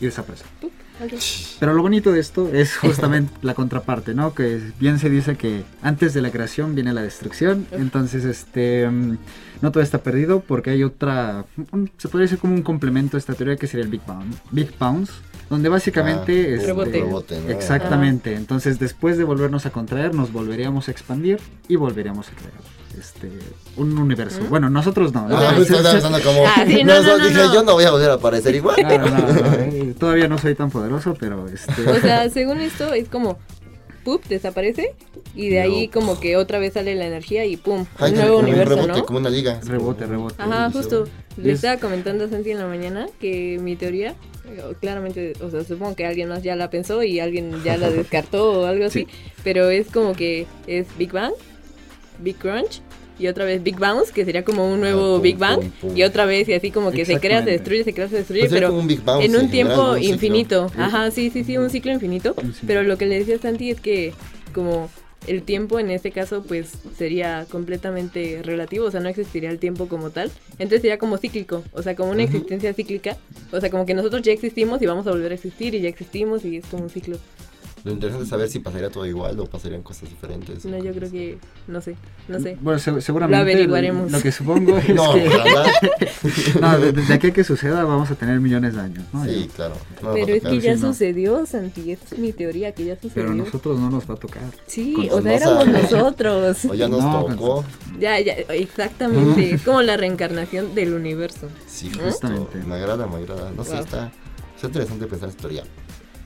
y 0.00 0.06
desaparece. 0.06 0.44
pum. 0.60 0.70
Pero 1.60 1.74
lo 1.74 1.82
bonito 1.82 2.12
de 2.12 2.20
esto 2.20 2.48
es 2.52 2.76
justamente 2.76 3.32
la 3.42 3.54
contraparte, 3.54 4.14
¿no? 4.14 4.34
Que 4.34 4.60
bien 4.80 4.98
se 4.98 5.08
dice 5.10 5.36
que 5.36 5.62
antes 5.82 6.14
de 6.14 6.22
la 6.22 6.30
creación 6.30 6.74
viene 6.74 6.92
la 6.92 7.02
destrucción. 7.02 7.66
Entonces, 7.72 8.24
este, 8.24 8.88
mm, 8.88 9.18
no 9.62 9.72
todo 9.72 9.82
está 9.82 9.98
perdido 10.02 10.40
porque 10.40 10.70
hay 10.70 10.82
otra, 10.84 11.44
un- 11.72 11.90
se 11.98 12.08
podría 12.08 12.24
decir 12.24 12.38
como 12.38 12.54
un 12.54 12.62
complemento 12.62 13.16
a 13.16 13.18
esta 13.18 13.34
teoría 13.34 13.56
que 13.56 13.66
sería 13.66 13.84
el 13.84 13.90
Big 13.90 14.02
Bang, 14.06 14.26
Big 14.50 14.70
Bounce, 14.78 15.12
donde 15.50 15.68
básicamente, 15.68 16.32
Ah, 16.32 16.54
este, 16.54 16.66
Rebote. 16.66 16.90
rebote, 16.92 17.40
¿no? 17.40 17.50
exactamente. 17.50 18.34
Entonces, 18.34 18.78
después 18.78 19.16
de 19.18 19.24
volvernos 19.24 19.66
a 19.66 19.70
contraer, 19.70 20.14
nos 20.14 20.32
volveríamos 20.32 20.88
a 20.88 20.90
expandir 20.90 21.38
y 21.68 21.76
volveríamos 21.76 22.28
a 22.28 22.32
crear. 22.32 22.52
Este, 22.98 23.30
un 23.76 23.96
universo. 23.96 24.40
Bueno, 24.48 24.70
nosotros 24.70 25.12
no. 25.14 25.28
Ah, 25.30 25.54
pensando 25.56 26.20
como. 26.20 26.44
Ah, 26.46 26.64
sí, 26.66 26.74
dije, 27.28 27.40
yo 27.54 27.62
no 27.62 27.74
voy 27.74 27.84
a 27.84 27.90
volver 27.92 28.10
a 28.10 28.14
aparecer 28.14 28.54
igual. 28.56 28.76
No, 28.82 28.98
no, 28.98 29.08
no, 29.08 29.52
eh, 29.58 29.94
todavía 29.98 30.26
no 30.26 30.36
soy 30.38 30.54
tan 30.56 30.70
poderoso, 30.70 31.14
pero 31.18 31.46
este. 31.48 31.88
O 31.88 32.00
sea, 32.00 32.28
según 32.30 32.60
esto 32.60 32.92
es 32.94 33.08
como 33.08 33.38
pum, 34.02 34.18
desaparece 34.28 34.94
y 35.36 35.48
de 35.50 35.60
ahí 35.60 35.88
como 35.88 36.18
que 36.18 36.36
otra 36.36 36.58
vez 36.58 36.72
sale 36.72 36.94
la 36.96 37.06
energía 37.06 37.44
y 37.44 37.56
pum, 37.56 37.84
Ay, 37.98 38.12
un 38.12 38.18
nuevo 38.18 38.38
un 38.38 38.44
universo, 38.46 38.74
rebote, 38.74 38.98
¿no? 38.98 39.06
como 39.06 39.18
una 39.20 39.30
liga. 39.30 39.60
Rebote, 39.64 40.06
rebote. 40.06 40.42
Ajá, 40.42 40.70
justo. 40.72 41.04
Le 41.36 41.52
Es- 41.52 41.56
estaba 41.62 41.76
comentando 41.80 42.24
a 42.24 42.28
Santi 42.28 42.50
en 42.50 42.58
la 42.58 42.66
mañana 42.66 43.06
que 43.20 43.60
mi 43.62 43.76
teoría, 43.76 44.16
claramente, 44.80 45.32
o 45.40 45.50
sea, 45.50 45.64
supongo 45.64 45.94
que 45.96 46.06
alguien 46.06 46.28
más 46.28 46.42
ya 46.42 46.56
la 46.56 46.70
pensó 46.70 47.02
y 47.02 47.20
alguien 47.20 47.52
ya 47.64 47.76
la 47.76 47.90
descartó 47.90 48.60
o 48.62 48.66
algo 48.66 48.84
así, 48.86 49.00
Sí. 49.00 49.06
pero 49.44 49.68
es 49.70 49.88
como 49.88 50.14
que 50.14 50.46
es 50.66 50.86
Big 50.98 51.12
Bang, 51.12 51.32
Big 52.20 52.36
Crunch 52.36 52.80
y 53.18 53.26
otra 53.26 53.44
vez 53.44 53.62
Big 53.62 53.76
Bounce, 53.78 54.12
que 54.12 54.24
sería 54.24 54.44
como 54.44 54.72
un 54.72 54.80
nuevo 54.80 55.14
Ah, 55.14 55.14
pum, 55.14 55.22
Big 55.22 55.36
Bang, 55.38 55.60
pum, 55.60 55.70
pum. 55.90 55.96
y 55.96 56.02
otra 56.04 56.24
vez 56.24 56.48
y 56.48 56.54
así 56.54 56.70
como 56.70 56.92
que 56.92 57.04
se 57.04 57.18
crea, 57.18 57.42
se 57.42 57.50
destruye, 57.50 57.82
se 57.84 57.92
crea, 57.92 58.08
se 58.08 58.16
destruye, 58.18 58.42
Pues 58.42 58.52
pero 58.52 58.68
como 58.68 58.80
un 58.80 58.86
Big 58.86 59.00
Bounce 59.02 59.26
en 59.26 59.36
un 59.36 59.50
tiempo 59.50 59.94
ciclo. 59.96 60.14
infinito. 60.14 60.70
Ajá, 60.76 61.10
sí, 61.10 61.30
sí, 61.30 61.42
sí, 61.44 61.56
un 61.58 61.68
ciclo 61.70 61.92
infinito. 61.92 62.34
Un 62.36 62.52
ciclo. 62.54 62.66
Pero 62.68 62.82
lo 62.84 62.96
que 62.96 63.06
le 63.06 63.18
decía 63.18 63.38
Santi 63.38 63.70
es 63.70 63.80
que 63.80 64.12
como 64.54 64.88
el 65.26 65.42
tiempo 65.42 65.78
en 65.78 65.90
este 65.90 66.10
caso 66.10 66.42
pues 66.42 66.72
sería 66.96 67.46
completamente 67.50 68.40
relativo, 68.42 68.86
o 68.86 68.90
sea, 68.90 69.00
no 69.00 69.08
existiría 69.08 69.50
el 69.50 69.58
tiempo 69.58 69.88
como 69.88 70.10
tal. 70.10 70.30
Entonces 70.52 70.82
sería 70.82 70.98
como 70.98 71.18
cíclico, 71.18 71.64
o 71.72 71.82
sea, 71.82 71.96
como 71.96 72.10
una 72.10 72.22
existencia 72.22 72.72
cíclica. 72.72 73.16
O 73.52 73.60
sea, 73.60 73.70
como 73.70 73.86
que 73.86 73.94
nosotros 73.94 74.22
ya 74.22 74.32
existimos 74.32 74.80
y 74.82 74.86
vamos 74.86 75.06
a 75.06 75.10
volver 75.10 75.32
a 75.32 75.34
existir 75.34 75.74
y 75.74 75.80
ya 75.80 75.88
existimos 75.88 76.44
y 76.44 76.58
es 76.58 76.66
como 76.66 76.84
un 76.84 76.90
ciclo. 76.90 77.18
Lo 77.84 77.92
interesante 77.92 78.24
es 78.24 78.30
saber 78.30 78.48
si 78.48 78.58
pasaría 78.58 78.90
todo 78.90 79.06
igual 79.06 79.38
o 79.40 79.46
pasarían 79.46 79.82
cosas 79.82 80.08
diferentes. 80.08 80.64
No, 80.64 80.82
yo 80.82 80.92
creo 80.92 81.10
que, 81.10 81.38
no 81.66 81.80
sé, 81.80 81.96
no 82.28 82.40
sé. 82.40 82.56
Bueno, 82.60 82.78
se- 82.78 83.00
seguramente. 83.00 83.36
Lo 83.44 83.50
averiguaremos. 83.50 84.10
Lo 84.12 84.20
que 84.20 84.32
supongo 84.32 84.76
es 84.78 84.88
No, 84.90 85.12
que. 85.14 85.28
No, 86.60 86.78
de- 86.78 86.92
desde 86.92 87.14
aquí 87.14 87.28
a 87.28 87.32
que 87.32 87.44
suceda 87.44 87.84
vamos 87.84 88.10
a 88.10 88.14
tener 88.14 88.40
millones 88.40 88.74
de 88.74 88.80
años, 88.80 89.04
¿no? 89.12 89.24
Sí, 89.24 89.48
claro. 89.54 89.74
No, 90.02 90.12
Pero 90.14 90.34
es 90.34 90.42
que 90.42 90.60
ya 90.60 90.74
sí, 90.76 90.82
no. 90.82 90.88
sucedió, 90.92 91.46
Santi, 91.46 91.92
es 91.92 92.18
mi 92.18 92.32
teoría, 92.32 92.72
que 92.72 92.84
ya 92.84 92.94
sucedió. 92.96 93.12
Pero 93.14 93.30
a 93.30 93.34
nosotros 93.34 93.78
no 93.78 93.90
nos 93.90 94.08
va 94.10 94.14
a 94.14 94.18
tocar. 94.18 94.42
Sí, 94.66 94.92
Con- 94.94 95.04
o 95.06 95.08
sea, 95.10 95.20
no 95.22 95.30
éramos 95.30 95.68
nosotros. 95.68 96.58
O 96.70 96.74
ya 96.74 96.88
nos 96.88 97.00
No, 97.02 97.24
tocó. 97.26 97.64
Ya, 98.00 98.18
ya, 98.20 98.32
exactamente. 98.34 99.54
Es 99.54 99.62
como 99.62 99.82
la 99.82 99.96
reencarnación 99.96 100.74
del 100.74 100.94
universo. 100.94 101.48
Sí, 101.66 101.88
¿Eh? 101.94 102.00
Justamente. 102.10 102.58
Me 102.66 102.74
agrada, 102.74 103.06
me 103.06 103.16
agrada. 103.16 103.50
No 103.52 103.64
sé, 103.64 103.78
está, 103.78 104.10
está 104.56 104.66
interesante 104.66 105.06
pensar 105.06 105.28
esta 105.28 105.40
teoría. 105.42 105.64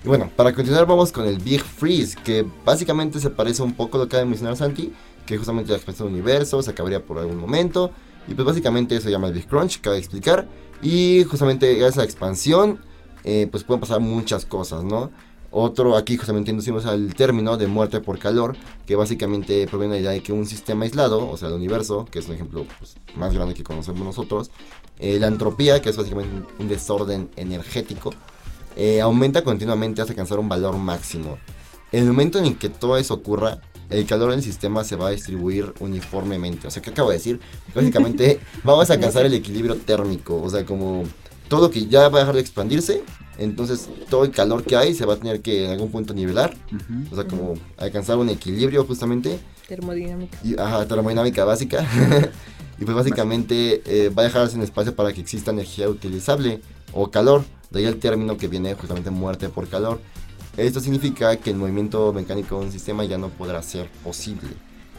Y 0.04 0.08
bueno, 0.08 0.30
para 0.34 0.52
continuar 0.52 0.84
vamos 0.86 1.12
con 1.12 1.26
el 1.26 1.38
Big 1.38 1.62
Freeze, 1.62 2.16
que 2.24 2.44
básicamente 2.64 3.20
se 3.20 3.30
parece 3.30 3.62
un 3.62 3.74
poco 3.74 3.96
a 3.96 4.00
lo 4.00 4.08
que 4.08 4.16
acaba 4.16 4.24
de 4.24 4.30
mencionar 4.30 4.56
Santi, 4.56 4.92
que 5.24 5.36
justamente 5.36 5.70
la 5.70 5.76
expansión 5.76 6.08
del 6.08 6.14
universo 6.14 6.60
se 6.60 6.72
acabaría 6.72 7.04
por 7.04 7.18
algún 7.18 7.36
momento. 7.36 7.92
Y 8.26 8.34
pues 8.34 8.44
básicamente 8.44 8.96
eso 8.96 9.04
se 9.04 9.10
llama 9.10 9.28
el 9.28 9.34
Big 9.34 9.46
Crunch, 9.46 9.80
cabe 9.80 9.98
explicar. 9.98 10.48
Y 10.82 11.24
justamente 11.24 11.72
gracias 11.74 11.98
a 11.98 12.00
la 12.00 12.04
expansión, 12.04 12.80
eh, 13.22 13.46
pues 13.48 13.62
pueden 13.62 13.80
pasar 13.80 14.00
muchas 14.00 14.44
cosas, 14.44 14.82
¿no? 14.82 15.12
Otro, 15.54 15.96
aquí 15.96 16.16
justamente 16.16 16.50
inducimos 16.50 16.86
al 16.86 17.14
término 17.14 17.56
de 17.56 17.66
muerte 17.66 18.00
por 18.00 18.18
calor, 18.18 18.56
que 18.86 18.96
básicamente 18.96 19.66
proviene 19.68 19.96
de 19.96 20.00
la 20.00 20.02
idea 20.02 20.12
de 20.12 20.22
que 20.22 20.32
un 20.32 20.46
sistema 20.46 20.84
aislado, 20.84 21.28
o 21.28 21.36
sea, 21.36 21.48
el 21.48 21.54
universo, 21.54 22.06
que 22.10 22.20
es 22.20 22.26
un 22.26 22.34
ejemplo 22.34 22.64
pues, 22.78 22.96
más 23.16 23.34
grande 23.34 23.52
que 23.54 23.62
conocemos 23.62 24.02
nosotros, 24.02 24.50
eh, 24.98 25.18
la 25.20 25.26
entropía, 25.26 25.82
que 25.82 25.90
es 25.90 25.96
básicamente 25.96 26.48
un 26.58 26.68
desorden 26.68 27.28
energético, 27.36 28.12
eh, 28.76 29.00
aumenta 29.00 29.42
continuamente 29.42 30.00
hasta 30.00 30.12
alcanzar 30.12 30.38
un 30.38 30.48
valor 30.48 30.76
máximo. 30.76 31.38
En 31.92 32.04
el 32.04 32.08
momento 32.08 32.38
en 32.38 32.46
el 32.46 32.58
que 32.58 32.68
todo 32.68 32.96
eso 32.96 33.14
ocurra, 33.14 33.60
el 33.90 34.06
calor 34.06 34.30
del 34.30 34.42
sistema 34.42 34.84
se 34.84 34.96
va 34.96 35.08
a 35.08 35.10
distribuir 35.10 35.74
uniformemente. 35.80 36.66
O 36.66 36.70
sea, 36.70 36.82
¿qué 36.82 36.90
acabo 36.90 37.10
de 37.10 37.16
decir? 37.16 37.40
Básicamente, 37.74 38.40
vamos 38.64 38.90
a 38.90 38.94
alcanzar 38.94 39.26
el 39.26 39.34
equilibrio 39.34 39.76
térmico. 39.76 40.40
O 40.40 40.48
sea, 40.48 40.64
como 40.64 41.04
todo 41.48 41.70
que 41.70 41.86
ya 41.86 42.08
va 42.08 42.18
a 42.18 42.20
dejar 42.20 42.34
de 42.34 42.40
expandirse, 42.40 43.02
entonces 43.38 43.88
todo 44.08 44.24
el 44.24 44.30
calor 44.30 44.64
que 44.64 44.76
hay 44.76 44.94
se 44.94 45.04
va 45.04 45.14
a 45.14 45.16
tener 45.16 45.42
que 45.42 45.66
en 45.66 45.70
algún 45.70 45.90
punto 45.90 46.14
nivelar. 46.14 46.56
O 47.10 47.14
sea, 47.14 47.24
como 47.24 47.54
alcanzar 47.76 48.16
un 48.18 48.30
equilibrio 48.30 48.84
justamente. 48.84 49.38
Termodinámica. 49.68 50.38
Y, 50.42 50.58
ajá, 50.58 50.86
termodinámica 50.86 51.44
básica. 51.44 51.86
y 52.80 52.84
pues 52.84 52.96
básicamente 52.96 53.82
eh, 53.84 54.08
va 54.08 54.22
a 54.22 54.24
dejarse 54.26 54.56
un 54.56 54.62
espacio 54.62 54.94
para 54.96 55.12
que 55.12 55.20
exista 55.20 55.50
energía 55.50 55.88
utilizable 55.88 56.60
o 56.92 57.10
calor. 57.10 57.44
De 57.72 57.80
ahí 57.80 57.86
el 57.86 57.98
término 57.98 58.36
que 58.36 58.48
viene 58.48 58.74
justamente 58.74 59.10
muerte 59.10 59.48
por 59.48 59.68
calor. 59.68 60.00
Esto 60.56 60.80
significa 60.80 61.36
que 61.36 61.50
el 61.50 61.56
movimiento 61.56 62.12
mecánico 62.12 62.58
de 62.58 62.66
un 62.66 62.72
sistema 62.72 63.04
ya 63.04 63.16
no 63.16 63.30
podrá 63.30 63.62
ser 63.62 63.88
posible. 64.04 64.50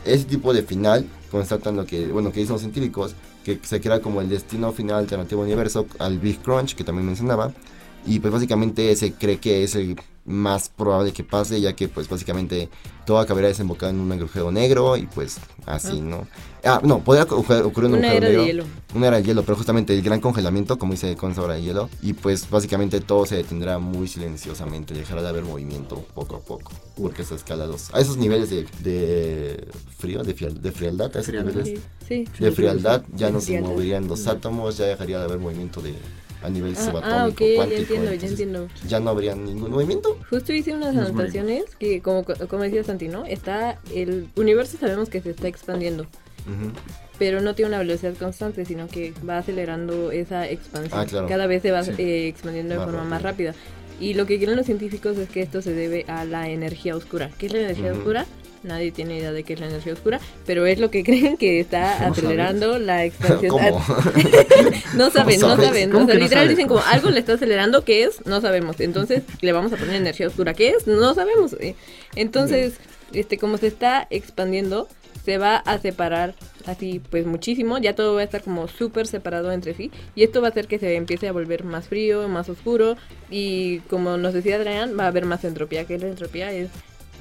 Ese 0.04 0.26
tipo 0.26 0.54
de 0.54 0.64
final 0.64 1.08
constatan 1.32 1.76
lo 1.76 1.86
que, 1.86 2.08
bueno, 2.08 2.32
que 2.32 2.40
dicen 2.40 2.54
los 2.54 2.62
científicos, 2.62 3.16
que 3.44 3.60
se 3.62 3.80
crea 3.80 4.02
como 4.02 4.20
el 4.20 4.30
destino 4.30 4.72
final 4.72 4.98
alternativo 4.98 5.44
universo 5.44 5.86
al 6.00 6.18
Big 6.20 6.42
Crunch, 6.42 6.76
que 6.76 6.84
también 6.84 7.06
mencionaba. 7.06 7.54
Y 8.06 8.20
pues 8.20 8.34
básicamente 8.34 8.94
se 8.96 9.14
cree 9.14 9.38
que 9.38 9.64
es 9.64 9.76
el 9.76 9.96
más 10.26 10.70
probable 10.70 11.12
que 11.12 11.24
pase, 11.24 11.60
ya 11.60 11.74
que 11.74 11.90
pues 11.90 12.08
básicamente 12.08 12.70
todo 13.06 13.20
acabará 13.20 13.48
desembocado 13.50 13.90
en 13.92 14.00
un 14.00 14.12
agujero 14.12 14.52
negro 14.52 14.96
y 14.96 15.06
pues 15.08 15.38
así, 15.66 16.00
¿no? 16.00 16.26
Ah, 16.64 16.80
no, 16.82 17.00
podría 17.04 17.24
ocurrir 17.24 17.64
ocurrir 17.64 17.90
un 17.92 17.98
Una 17.98 18.08
agujero 18.12 18.28
era 18.28 18.28
de 18.28 18.32
negro. 18.32 18.46
hielo. 18.46 18.66
Una 18.96 19.08
era 19.08 19.18
de 19.18 19.24
hielo, 19.24 19.44
pero 19.44 19.58
justamente 19.58 19.94
el 19.94 20.02
gran 20.02 20.22
congelamiento, 20.22 20.80
como 20.80 20.94
dice 20.94 21.18
con 21.18 21.36
sobra 21.36 21.56
de 21.56 21.62
hielo, 21.64 21.90
y 22.02 22.14
pues 22.14 22.50
básicamente 22.50 23.02
todo 23.02 23.26
se 23.26 23.36
detendrá 23.36 23.80
muy 23.80 24.08
silenciosamente, 24.08 24.94
dejará 24.94 25.22
de 25.22 25.28
haber 25.28 25.44
movimiento 25.44 26.06
poco 26.14 26.38
a 26.38 26.40
poco, 26.40 26.72
porque 26.96 27.26
se 27.26 27.36
escala 27.36 27.66
a 27.66 27.68
los- 27.68 27.94
a 27.94 28.00
esos 28.00 28.16
niveles 28.16 28.50
de, 28.50 28.64
de 28.82 29.68
frío, 29.98 30.24
de, 30.24 30.34
frial- 30.34 30.62
de 30.62 30.72
frialdad, 30.72 31.08
a 31.08 31.20
esos 31.20 31.26
Frialdad. 31.26 31.54
niveles 31.54 31.82
Sí. 32.08 32.26
de 32.40 32.52
frialdad 32.52 33.04
ya 33.14 33.30
no 33.30 33.42
se 33.42 33.60
moverían 33.62 34.08
los 34.08 34.26
átomos, 34.28 34.78
ya 34.78 34.86
dejaría 34.86 35.20
de 35.20 35.26
haber 35.26 35.40
movimiento 35.40 35.82
de 35.82 35.94
a 36.44 36.50
nivel 36.50 36.74
Ah, 36.78 36.82
subatómico, 36.86 37.16
ah, 37.16 37.28
ok, 37.28 37.40
ya 37.40 37.56
cuántico, 37.56 37.82
entiendo, 37.82 38.14
ya 38.14 38.28
entiendo. 38.28 38.68
ya 38.88 39.00
no 39.00 39.10
habría 39.12 39.36
ningún 39.36 39.72
movimiento. 39.72 40.18
Justo 40.30 40.54
hice 40.54 40.74
unas 40.74 40.94
Nos 40.94 41.10
anotaciones 41.10 41.64
que, 41.80 42.02
como, 42.02 42.24
como 42.26 42.64
decía 42.64 42.84
Santi, 42.84 43.08
¿no? 43.08 43.26
Está, 43.26 43.80
el 43.94 44.28
universo 44.36 44.78
sabemos 44.78 45.10
que 45.10 45.22
se 45.22 45.30
está 45.32 45.48
expandiendo, 45.48 46.04
Ujú. 46.04 46.72
pero 47.18 47.40
no 47.42 47.56
tiene 47.56 47.70
una 47.70 47.80
velocidad 47.80 48.14
constante, 48.16 48.66
sino 48.66 48.88
que 48.88 49.14
va 49.28 49.38
acelerando 49.38 50.12
esa 50.12 50.50
expansión. 50.50 51.00
Ah, 51.00 51.06
claro. 51.06 51.28
Cada 51.28 51.48
vez 51.48 51.62
se 51.62 51.72
va 51.72 51.84
Sí. 51.84 51.92
eh, 51.98 52.28
expandiendo 52.28 52.74
de 52.74 52.80
Más 52.80 52.86
forma 52.90 53.04
más 53.06 53.22
rápido. 53.22 53.52
rápida. 53.54 53.74
Y 54.00 54.16
lo 54.16 54.26
que 54.26 54.38
quieren 54.38 54.58
los 54.58 54.66
científicos 54.66 55.18
es 55.18 55.30
que 55.30 55.42
esto 55.42 55.62
se 55.62 55.72
debe 55.74 56.04
a 56.10 56.26
la 56.26 56.50
energía 56.50 56.96
oscura. 56.96 57.30
¿Qué 57.38 57.46
es 57.46 57.54
la 57.54 57.60
energía 57.60 57.92
Ujú. 57.92 58.00
oscura? 58.00 58.26
Nadie 58.64 58.92
tiene 58.92 59.18
idea 59.18 59.32
de 59.32 59.44
qué 59.44 59.54
es 59.54 59.60
la 59.60 59.68
energía 59.68 59.94
oscura, 59.94 60.20
pero 60.46 60.66
es 60.66 60.80
lo 60.80 60.90
que 60.90 61.04
creen 61.06 61.38
que 61.38 61.60
está 61.60 61.98
¿Cómo 62.00 62.12
acelerando 62.12 62.80
la 62.80 63.06
expansión. 63.06 63.50
¿Cómo? 63.52 63.84
No 64.96 65.10
saben, 65.10 65.40
no 65.40 65.56
saben. 65.56 65.90
¿Cómo 65.90 66.04
O 66.04 66.08
sea, 66.08 66.16
que 66.16 66.22
literal 66.22 66.44
sabes? 66.46 66.50
dicen 66.50 66.68
como 66.68 66.82
algo 66.82 67.10
le 67.10 67.20
está 67.20 67.34
acelerando, 67.34 67.84
¿qué 67.84 68.04
es? 68.04 68.26
No 68.26 68.42
sabemos. 68.42 68.80
Entonces 68.80 69.24
le 69.42 69.52
vamos 69.52 69.74
a 69.74 69.78
poner 69.78 69.96
energía 69.96 70.28
oscura. 70.28 70.54
¿Qué 70.54 70.70
es? 70.70 70.88
No 70.88 71.14
sabemos. 71.16 71.56
Entonces, 72.16 72.76
este, 73.12 73.38
como 73.38 73.58
se 73.58 73.68
está 73.68 74.08
expandiendo, 74.10 74.88
se 75.26 75.38
va 75.38 75.58
a 75.58 75.78
separar 75.80 76.36
así 76.66 77.02
pues 77.10 77.26
muchísimo. 77.26 77.78
Ya 77.78 77.96
todo 77.96 78.16
va 78.16 78.22
a 78.22 78.24
estar 78.24 78.44
como 78.44 78.68
súper 78.68 79.08
separado 79.08 79.52
entre 79.52 79.74
sí. 79.74 79.92
Y 80.16 80.24
esto 80.24 80.42
va 80.42 80.48
a 80.48 80.52
hacer 80.52 80.68
que 80.68 80.80
se 80.80 80.96
empiece 80.96 81.28
a 81.28 81.32
volver 81.32 81.64
más 81.64 81.88
frío, 81.88 82.28
más 82.28 82.50
oscuro. 82.50 82.96
Y 83.30 83.80
como 83.90 84.18
nos 84.18 84.34
decía 84.34 84.56
Adrián, 84.58 84.98
va 85.00 85.06
a 85.06 85.08
haber 85.08 85.26
más 85.26 85.44
entropía. 85.44 85.86
¿Qué 85.86 85.96
es 85.96 86.02
la 86.02 86.10
entropía? 86.10 86.52
Es, 86.52 86.70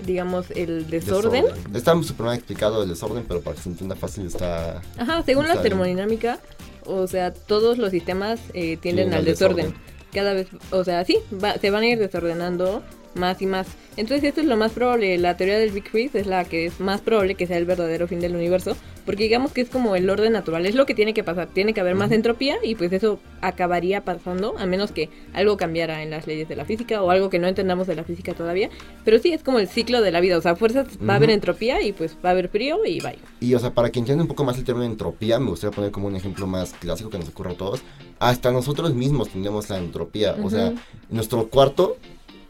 digamos, 0.06 0.50
el 0.52 0.88
desorden. 0.88 1.44
Está 1.74 2.00
súper 2.02 2.26
mal 2.26 2.36
explicado 2.36 2.82
el 2.82 2.88
desorden, 2.88 3.24
pero 3.28 3.40
para 3.40 3.56
que 3.56 3.62
se 3.62 3.68
entienda 3.68 3.94
fácil 3.96 4.26
está... 4.26 4.82
Ajá, 4.98 5.22
según 5.24 5.46
la 5.46 5.54
bien. 5.54 5.62
termodinámica, 5.64 6.38
o 6.84 7.06
sea, 7.06 7.32
todos 7.32 7.78
los 7.78 7.90
sistemas 7.90 8.40
eh, 8.54 8.76
tienden 8.78 9.12
al 9.14 9.24
desorden. 9.24 9.66
desorden. 9.66 9.92
Cada 10.12 10.34
vez, 10.34 10.48
o 10.70 10.84
sea, 10.84 11.04
sí, 11.04 11.18
va- 11.42 11.56
se 11.58 11.70
van 11.70 11.82
a 11.84 11.86
ir 11.86 11.98
desordenando 11.98 12.82
más 13.16 13.40
y 13.42 13.46
más. 13.46 13.66
Entonces 13.96 14.24
esto 14.24 14.40
es 14.40 14.46
lo 14.46 14.56
más 14.56 14.72
probable, 14.72 15.18
la 15.18 15.36
teoría 15.36 15.58
del 15.58 15.70
Big 15.70 15.88
Freeze 15.88 16.18
es 16.18 16.26
la 16.26 16.44
que 16.44 16.66
es 16.66 16.80
más 16.80 17.00
probable 17.02 17.34
que 17.34 17.46
sea 17.46 17.58
el 17.58 17.66
verdadero 17.66 18.08
fin 18.08 18.20
del 18.20 18.34
universo, 18.34 18.74
porque 19.04 19.24
digamos 19.24 19.52
que 19.52 19.60
es 19.60 19.68
como 19.68 19.96
el 19.96 20.08
orden 20.08 20.32
natural, 20.32 20.64
es 20.64 20.74
lo 20.74 20.86
que 20.86 20.94
tiene 20.94 21.12
que 21.12 21.22
pasar, 21.24 21.48
tiene 21.48 21.74
que 21.74 21.80
haber 21.80 21.94
más 21.94 22.10
entropía 22.12 22.56
y 22.62 22.74
pues 22.74 22.92
eso 22.92 23.18
acabaría 23.42 24.04
pasando, 24.04 24.54
a 24.58 24.64
menos 24.64 24.92
que 24.92 25.10
algo 25.34 25.56
cambiara 25.56 26.02
en 26.02 26.10
las 26.10 26.26
leyes 26.26 26.48
de 26.48 26.56
la 26.56 26.64
física 26.64 27.02
o 27.02 27.10
algo 27.10 27.28
que 27.28 27.38
no 27.38 27.48
entendamos 27.48 27.86
de 27.86 27.96
la 27.96 28.04
física 28.04 28.32
todavía, 28.32 28.70
pero 29.04 29.18
sí 29.18 29.32
es 29.32 29.42
como 29.42 29.58
el 29.58 29.68
ciclo 29.68 30.00
de 30.00 30.10
la 30.10 30.20
vida, 30.20 30.38
o 30.38 30.40
sea, 30.40 30.56
fuerzas 30.56 30.86
va 31.06 31.14
a 31.14 31.16
haber 31.16 31.30
entropía 31.30 31.82
y 31.82 31.92
pues 31.92 32.16
va 32.24 32.30
a 32.30 32.32
haber 32.32 32.48
frío 32.48 32.84
y 32.86 33.00
bye. 33.00 33.18
Y 33.40 33.54
o 33.54 33.58
sea, 33.58 33.74
para 33.74 33.90
que 33.90 33.98
entienda 33.98 34.22
un 34.22 34.28
poco 34.28 34.44
más 34.44 34.56
el 34.56 34.64
término 34.64 34.86
entropía, 34.86 35.38
me 35.38 35.50
gustaría 35.50 35.74
poner 35.74 35.90
como 35.90 36.06
un 36.06 36.16
ejemplo 36.16 36.46
más 36.46 36.72
clásico 36.72 37.10
que 37.10 37.18
nos 37.18 37.28
ocurra 37.28 37.50
a 37.50 37.54
todos. 37.54 37.82
Hasta 38.20 38.52
nosotros 38.52 38.94
mismos 38.94 39.30
tenemos 39.30 39.68
la 39.68 39.78
entropía. 39.78 40.36
O 40.42 40.48
sea, 40.48 40.66
Ujú. 40.68 40.76
en 41.10 41.16
nuestro 41.16 41.48
cuarto 41.48 41.96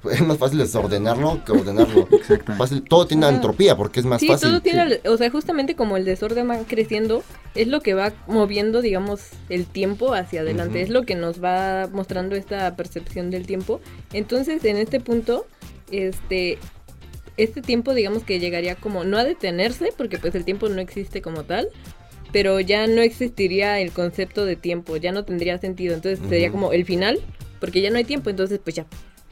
es 0.11 0.21
más 0.21 0.39
fácil 0.39 0.59
desordenarlo 0.59 1.45
que 1.45 1.53
ordenarlo. 1.53 2.09
Exactamente. 2.11 2.59
Fácil, 2.59 2.83
todo 2.83 3.07
tiene 3.07 3.27
Ajá. 3.27 3.35
entropía 3.37 3.77
porque 3.77 4.01
es 4.01 4.07
más 4.07 4.21
sí, 4.21 4.29
fácil. 4.29 4.49
todo 4.49 4.61
tiene, 4.61 5.01
o 5.07 5.17
sea, 5.17 5.31
justamente 5.31 5.75
como 5.77 5.97
el 5.97 6.05
desorden 6.05 6.49
va 6.51 6.59
creciendo, 6.59 7.23
es 7.55 7.69
lo 7.69 7.81
que 7.81 7.95
va 7.95 8.13
moviendo, 8.27 8.83
digamos, 8.83 9.21
el 9.49 9.67
tiempo 9.67 10.15
hacia 10.15 10.41
adelante, 10.41 10.79
Ujú. 10.79 10.85
es 10.85 10.91
lo 10.91 11.03
que 11.03 11.15
nos 11.15 11.43
va 11.43 11.89
mostrando 11.93 12.37
esta 12.37 12.75
percepción 12.77 13.31
del 13.31 13.47
tiempo. 13.47 13.81
Entonces, 14.13 14.65
en 14.65 14.77
este 14.77 15.01
punto, 15.01 15.47
este, 15.91 16.59
este 17.37 17.63
tiempo, 17.63 17.95
digamos 17.95 18.25
que 18.25 18.41
llegaría 18.41 18.75
como 18.75 19.05
no 19.05 19.19
a 19.19 19.25
detenerse, 19.25 19.93
porque 19.97 20.19
pues 20.19 20.35
el 20.35 20.45
tiempo 20.45 20.69
no 20.69 20.81
existe 20.81 21.23
como 21.23 21.45
tal, 21.45 21.69
pero 22.33 22.59
ya 22.61 22.87
no 22.87 23.03
existiría 23.03 23.79
el 23.81 23.93
concepto 23.93 24.45
de 24.45 24.57
tiempo, 24.57 24.97
ya 24.97 25.13
no 25.13 25.25
tendría 25.25 25.59
sentido, 25.59 25.95
entonces 25.95 26.19
sería 26.29 26.49
Ujú. 26.49 26.59
como 26.59 26.73
el 26.73 26.85
final, 26.85 27.21
porque 27.61 27.81
ya 27.83 27.91
no 27.91 27.99
hay 27.99 28.05
tiempo, 28.05 28.31
entonces 28.31 28.59
pues 28.63 28.75
ya, 28.77 28.87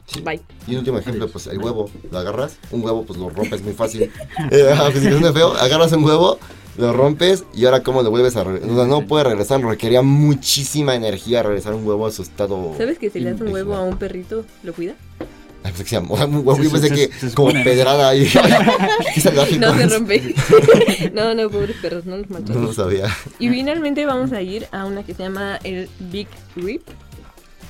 Sí. 0.07 0.21
bye. 0.21 0.41
Y 0.67 0.71
un 0.71 0.79
último 0.79 0.97
ejemplo, 0.99 1.27
pues 1.29 1.47
el 1.47 1.57
huevo, 1.59 1.89
lo 2.11 2.17
agarras, 2.17 2.57
un 2.71 2.83
huevo 2.83 3.03
pues 3.05 3.17
lo 3.19 3.29
rompes 3.29 3.61
muy 3.61 3.73
fácil. 3.73 4.11
Eh, 4.51 4.69
ajá, 4.71 4.91
pues, 4.91 5.03
si 5.03 5.09
feo, 5.09 5.53
agarras 5.53 5.91
un 5.93 6.03
huevo, 6.03 6.37
lo 6.77 6.93
rompes 6.93 7.43
y 7.53 7.65
ahora 7.65 7.83
cómo 7.83 8.01
lo 8.01 8.09
vuelves 8.09 8.35
a 8.35 8.43
regresar. 8.43 8.69
O 8.69 8.75
sea, 8.75 8.85
no 8.85 9.07
puede 9.07 9.23
regresar, 9.25 9.61
requería 9.61 10.01
muchísima 10.01 10.95
energía 10.95 11.43
regresar 11.43 11.73
un 11.73 11.85
huevo 11.85 12.05
a 12.07 12.11
su 12.11 12.21
estado. 12.23 12.73
¿Sabes 12.77 12.97
que 12.97 13.09
si 13.09 13.19
le 13.19 13.31
das 13.31 13.41
un 13.41 13.49
huevo 13.49 13.75
a 13.75 13.83
un 13.83 13.97
perrito, 13.97 14.45
lo 14.63 14.73
cuida? 14.73 14.93
Ay, 15.63 15.71
pensé 15.73 15.83
que 15.83 15.89
se 15.89 15.95
llama- 15.97 16.07
o 16.11 16.17
sea, 16.17 16.25
un 16.25 16.35
huevo, 16.37 16.57
yo 16.63 16.71
pensé 16.71 16.87
se- 16.89 16.95
que 16.95 17.13
se- 17.19 17.29
se 17.29 17.35
como 17.35 17.51
pedrada 17.51 18.09
ahí. 18.09 18.27
No 19.15 19.45
se 19.45 19.59
¿no? 19.87 19.93
rompe. 19.97 20.33
no, 21.13 21.35
no, 21.35 21.49
pobres 21.49 21.75
perros, 21.81 22.05
no 22.05 22.17
los 22.17 22.29
No 22.29 22.35
maltraten. 22.37 22.65
lo 22.65 22.73
sabía. 22.73 23.05
Y 23.39 23.49
finalmente 23.49 24.05
vamos 24.05 24.31
a 24.33 24.41
ir 24.41 24.67
a 24.71 24.85
una 24.85 25.03
que 25.03 25.13
se 25.13 25.23
llama 25.23 25.59
el 25.63 25.87
Big 25.99 26.27
Rip. 26.55 26.81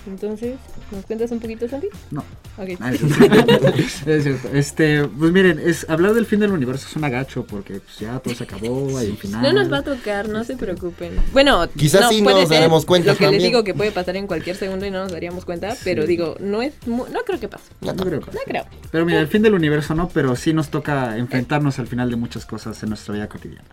Entonces, 0.08 0.56
¿nos 0.92 1.06
cuentas 1.06 1.30
un 1.32 1.40
poquito, 1.40 1.68
Santi? 1.70 1.88
No. 2.10 2.22
Ok. 2.58 2.70
Ah, 2.80 2.92
es 2.92 3.00
cierto. 3.00 3.68
Es 4.08 4.24
cierto. 4.24 4.50
Este, 4.54 5.06
pues 5.08 5.32
miren, 5.32 5.60
es 5.60 5.88
hablar 5.90 6.14
del 6.14 6.26
fin 6.26 6.40
del 6.40 6.52
universo 6.52 6.88
es 6.90 6.96
un 6.96 7.04
agacho 7.04 7.46
porque 7.46 7.76
pues, 7.82 8.00
ya 8.00 8.18
todo 8.20 8.34
se 8.34 8.44
acabó, 8.44 8.98
hay 8.98 9.10
un 9.10 9.18
final. 9.18 9.42
No 9.44 9.54
nos 9.54 9.72
va 9.72 9.78
a 9.78 9.84
tocar, 9.84 10.28
no 10.28 10.44
se 10.44 10.58
preocupen. 10.58 11.14
Bueno, 11.34 11.70
Quizás 11.76 12.10
sí 12.10 12.22
puede 12.24 12.40
nos 12.42 12.50
ser 12.50 12.58
daremos 12.58 12.86
cuenta 12.86 13.12
Lo 13.12 13.18
que 13.18 13.30
les 13.30 13.44
digo 13.44 13.64
que 13.64 13.74
puede 13.74 13.92
pasar 13.92 14.16
en 14.16 14.26
cualquier 14.28 14.56
segundo 14.56 14.86
y 14.86 14.92
no 14.92 15.04
nos 15.04 15.12
daríamos 15.12 15.46
cuenta, 15.46 15.76
pero 15.84 16.06
digo, 16.08 16.36
no 16.40 16.62
es 16.62 16.74
mu- 16.88 17.06
no 17.08 17.20
creo 17.26 17.40
que 17.40 17.48
pase. 17.48 17.66
No 17.82 17.96
creo 17.96 18.20
que- 18.22 18.32
No 18.32 18.40
creo. 18.46 18.66
Pero 18.92 19.06
mira, 19.06 19.20
el 19.20 19.28
fin 19.28 19.44
del 19.44 19.54
universo 19.54 19.94
no, 19.96 20.10
pero 20.10 20.36
sí 20.36 20.52
nos 20.54 20.70
toca 20.70 21.18
enfrentarnos 21.18 21.78
al 21.80 21.88
final 21.88 22.10
de 22.10 22.16
muchas 22.16 22.46
cosas 22.46 22.82
en 22.84 22.90
nuestra 22.90 23.14
vida 23.14 23.30
cotidiana. 23.30 23.66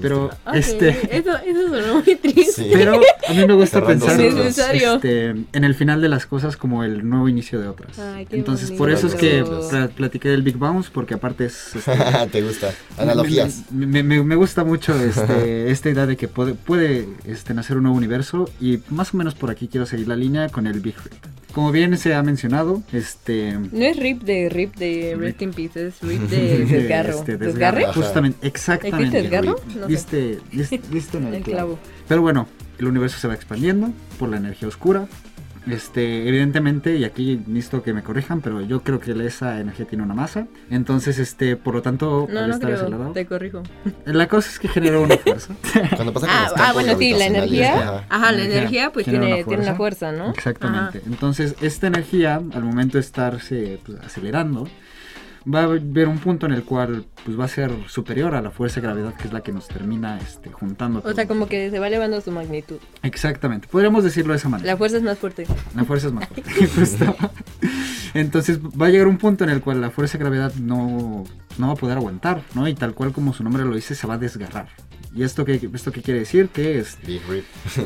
Pero 0.00 0.30
este 0.54 0.88
eso, 1.18 1.36
eso 1.38 1.68
sonó 1.68 2.02
muy 2.04 2.16
triste. 2.16 2.52
Sí. 2.62 2.70
pero 2.72 3.00
a 3.28 3.32
mí 3.32 3.46
me 3.46 3.54
gusta 3.54 3.84
pensar 3.86 4.20
este, 4.20 5.28
en 5.30 5.64
el 5.64 5.74
final 5.74 6.00
de 6.00 6.08
las 6.08 6.26
cosas 6.26 6.56
como 6.56 6.84
el 6.84 7.08
nuevo 7.08 7.28
inicio 7.28 7.60
de 7.60 7.68
otras. 7.68 7.98
Ay, 7.98 8.26
Entonces, 8.30 8.70
por 8.72 8.90
eso 8.90 9.06
es 9.06 9.14
que 9.14 9.44
pla- 9.70 9.88
platiqué 9.88 10.28
del 10.30 10.42
Big 10.42 10.56
Bounce 10.56 10.90
porque 10.92 11.14
aparte 11.14 11.46
es 11.46 11.74
este, 11.76 11.92
Te 12.32 12.42
gusta. 12.42 12.72
Analogías. 12.96 13.62
Me, 13.70 13.86
me- 13.86 14.02
me- 14.02 14.22
me 14.22 14.34
gusta 14.36 14.64
mucho 14.64 14.94
este, 15.02 15.70
esta 15.70 15.90
idea 15.90 16.06
de 16.06 16.16
que 16.16 16.28
puede, 16.28 16.54
puede 16.54 17.08
este, 17.24 17.54
nacer 17.54 17.76
un 17.76 17.84
nuevo 17.84 17.96
universo 17.98 18.50
y 18.60 18.80
más 18.90 19.14
o 19.14 19.16
menos 19.16 19.34
por 19.34 19.50
aquí 19.50 19.68
quiero 19.68 19.86
seguir 19.86 20.08
la 20.08 20.16
línea 20.16 20.48
con 20.48 20.66
el 20.66 20.80
Big 20.80 20.94
Rip. 21.04 21.14
Como 21.52 21.72
bien 21.72 21.96
se 21.96 22.14
ha 22.14 22.22
mencionado, 22.22 22.82
este... 22.92 23.52
No 23.72 23.84
es 23.84 23.96
Rip 23.96 24.22
de 24.22 24.48
Rip 24.48 24.76
de 24.76 25.16
Rest 25.18 25.42
in 25.42 25.50
Peace, 25.52 25.86
es 25.88 25.94
Rip 26.02 26.20
de 26.30 26.64
desgarro. 26.66 27.10
este, 27.18 27.36
¿Desgarre? 27.36 27.84
Ajá. 27.84 27.94
Justamente, 27.94 28.46
exactamente. 28.46 29.18
¿Existe 29.18 29.22
desgarro? 29.22 29.57
No. 29.78 29.86
Diste, 29.86 30.40
diste- 30.52 30.80
diste 30.90 31.18
en 31.18 31.26
el, 31.28 31.34
El 31.36 31.42
clavo. 31.42 31.74
clavo. 31.74 31.78
Pero 32.08 32.22
bueno, 32.22 32.46
el 32.78 32.86
universo 32.86 33.18
se 33.18 33.28
va 33.28 33.34
expandiendo 33.34 33.90
por 34.18 34.28
la 34.28 34.36
energía 34.38 34.68
oscura. 34.68 35.06
Este, 35.70 36.26
evidentemente, 36.26 36.96
y 36.96 37.04
aquí 37.04 37.42
necesito 37.46 37.82
que 37.82 37.92
me 37.92 38.02
corrijan, 38.02 38.40
pero 38.40 38.62
yo 38.62 38.80
creo 38.82 39.00
que 39.00 39.10
esa 39.26 39.60
energía 39.60 39.84
tiene 39.86 40.02
una 40.02 40.14
masa. 40.14 40.46
Entonces, 40.70 41.18
este, 41.18 41.56
por 41.56 41.74
lo 41.74 41.82
tanto, 41.82 42.26
No, 42.30 42.38
al 42.40 42.48
no 42.48 42.54
estar 42.54 42.70
creo, 42.70 42.80
acelerado, 42.80 43.12
te 43.12 43.26
corrijo. 43.26 43.62
la 44.06 44.28
cosa 44.28 44.48
es 44.48 44.58
que 44.58 44.68
genera 44.68 44.98
una 44.98 45.18
fuerza. 45.18 45.54
Cuando 45.96 46.14
pasa 46.14 46.26
con 46.26 46.34
Ah, 46.36 46.52
ah, 46.68 46.72
bueno, 46.72 46.96
sí, 46.96 47.12
la 47.12 47.26
energía. 47.26 47.74
ajá. 47.74 48.04
Ajá, 48.08 48.32
la 48.32 48.44
Energía 48.46 48.92
pues 48.94 49.04
tiene, 49.04 49.34
una 49.34 49.44
tiene 49.44 49.62
una 49.64 49.74
fuerza. 49.74 50.10
¿no? 50.10 50.30
Exactamente. 50.30 51.02
Entonces, 51.04 51.54
esta 51.60 51.86
energía, 51.88 52.36
al 52.36 52.64
momento 52.64 52.96
de 52.96 53.00
estarse 53.02 53.78
pues, 53.84 54.00
acelerando, 54.00 54.66
va 55.52 55.60
a 55.60 55.64
haber 55.64 56.08
un 56.08 56.18
punto 56.18 56.46
en 56.46 56.52
el 56.52 56.64
cual 56.64 57.04
pues 57.24 57.38
va 57.38 57.44
a 57.44 57.48
ser 57.48 57.70
superior 57.88 58.34
a 58.34 58.42
la 58.42 58.50
fuerza 58.50 58.80
de 58.80 58.86
gravedad 58.86 59.14
que 59.14 59.28
es 59.28 59.32
la 59.32 59.40
que 59.40 59.52
nos 59.52 59.68
termina 59.68 60.18
este, 60.18 60.50
juntando. 60.50 61.02
O 61.04 61.12
sea, 61.12 61.26
como 61.26 61.46
que 61.46 61.70
se 61.70 61.78
va 61.78 61.88
elevando 61.88 62.20
su 62.20 62.30
magnitud. 62.30 62.78
Exactamente, 63.02 63.68
podríamos 63.68 64.04
decirlo 64.04 64.32
de 64.32 64.38
esa 64.38 64.48
manera. 64.48 64.72
La 64.72 64.76
fuerza 64.76 64.98
es 64.98 65.02
más 65.02 65.18
fuerte. 65.18 65.46
La 65.74 65.84
fuerza 65.84 66.08
es 66.08 66.12
más 66.12 66.28
fuerte. 66.28 67.14
Entonces 68.14 68.60
va 68.60 68.86
a 68.86 68.90
llegar 68.90 69.06
un 69.06 69.18
punto 69.18 69.44
en 69.44 69.50
el 69.50 69.60
cual 69.60 69.80
la 69.80 69.90
fuerza 69.90 70.18
de 70.18 70.24
gravedad 70.24 70.54
no, 70.54 71.24
no 71.58 71.66
va 71.66 71.72
a 71.72 71.76
poder 71.76 71.96
aguantar, 71.96 72.42
¿no? 72.54 72.68
Y 72.68 72.74
tal 72.74 72.94
cual 72.94 73.12
como 73.12 73.32
su 73.32 73.42
nombre 73.44 73.64
lo 73.64 73.74
dice, 73.74 73.94
se 73.94 74.06
va 74.06 74.14
a 74.14 74.18
desgarrar. 74.18 74.68
¿Y 75.14 75.22
esto 75.22 75.44
qué, 75.44 75.60
esto 75.72 75.92
qué 75.92 76.02
quiere 76.02 76.20
decir? 76.20 76.48
Que 76.48 76.78
es 76.78 76.98
Big 77.06 77.22
Rip. 77.28 77.44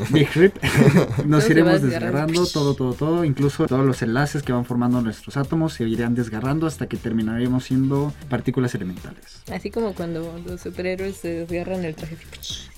Big 0.09 0.29
Rip. 0.33 0.55
Nos 1.25 1.49
iremos 1.49 1.81
desgarrando. 1.81 2.45
todo, 2.47 2.75
todo, 2.75 2.93
todo. 2.93 3.23
Incluso 3.23 3.65
todos 3.65 3.85
los 3.85 4.01
enlaces 4.01 4.43
que 4.43 4.51
van 4.51 4.65
formando 4.65 5.01
nuestros 5.01 5.37
átomos 5.37 5.73
se 5.73 5.85
irán 5.85 6.15
desgarrando 6.15 6.67
hasta 6.67 6.87
que 6.87 6.97
terminaremos 6.97 7.65
siendo 7.65 8.13
partículas 8.29 8.75
elementales. 8.75 9.41
Así 9.51 9.71
como 9.71 9.93
cuando 9.93 10.39
los 10.45 10.61
superhéroes 10.61 11.17
se 11.17 11.45
desgarran 11.45 11.83
el 11.85 11.95
traje. 11.95 12.17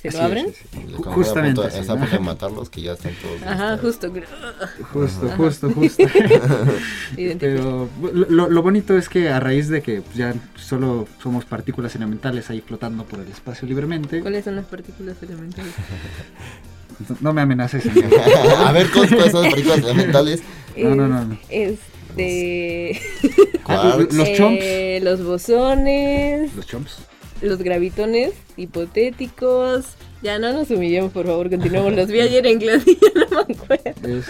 ¿Se 0.02 0.12
lo 0.12 0.22
abren? 0.22 0.48
sí. 0.54 0.80
Justamente. 1.04 1.62
Punto, 1.62 1.78
está 1.78 2.20
matarlos, 2.20 2.70
que 2.70 2.82
ya 2.82 2.94
están 2.94 3.14
todos. 3.22 3.42
Ajá, 3.44 3.78
listos. 3.82 4.12
justo. 4.12 5.30
Justo, 5.30 5.30
justo, 5.38 5.72
justo. 5.72 6.04
Pero 7.40 7.90
lo, 8.14 8.50
lo 8.50 8.62
bonito 8.62 8.98
es 8.98 9.10
que 9.10 9.30
a 9.30 9.40
raíz 9.40 9.70
de 9.70 9.82
que 9.82 10.02
pues, 10.02 10.16
ya 10.16 10.34
solo 10.56 11.08
somos 11.22 11.46
partículas 11.46 11.96
elementales 11.96 12.50
ahí 12.50 12.62
flotando 12.62 13.06
por 13.06 13.20
el 13.20 13.28
espacio 13.28 13.68
libremente, 13.68 14.22
¿Cuáles 14.36 14.44
son 14.46 14.56
las 14.58 14.66
partículas 14.66 15.16
elementales? 15.24 15.72
no 17.22 17.32
me 17.32 17.42
amenaces. 17.42 17.86
a 18.66 18.72
ver, 18.74 18.88
¿cuáles 18.92 19.32
son 19.32 19.44
las 19.44 19.54
películas 19.54 19.78
elementales? 19.80 20.44
No, 20.76 20.94
no, 20.94 21.08
no, 21.08 21.24
no. 21.24 21.38
Este. 21.50 23.00
Los 24.12 24.34
chomps. 24.34 24.60
eh, 24.62 25.00
los 25.02 25.24
bosones, 25.24 26.54
Los 26.54 26.68
chomps. 26.68 26.98
los 27.42 27.60
gravitones 27.64 28.34
hipotéticos. 28.58 29.86
Ya 30.22 30.38
no 30.38 30.52
nos 30.52 30.70
humillemos, 30.70 31.14
por 31.14 31.26
favor, 31.28 31.50
continuemos. 31.50 31.94
Los 31.96 32.08
vi 32.10 32.20
ayer 32.20 32.46
en 32.46 32.60
clase 32.60 32.92
y 32.92 32.96
ya 33.02 33.26
no 33.32 33.46
me 33.48 33.54
acuerdo. 33.56 34.18
Es, 34.20 34.26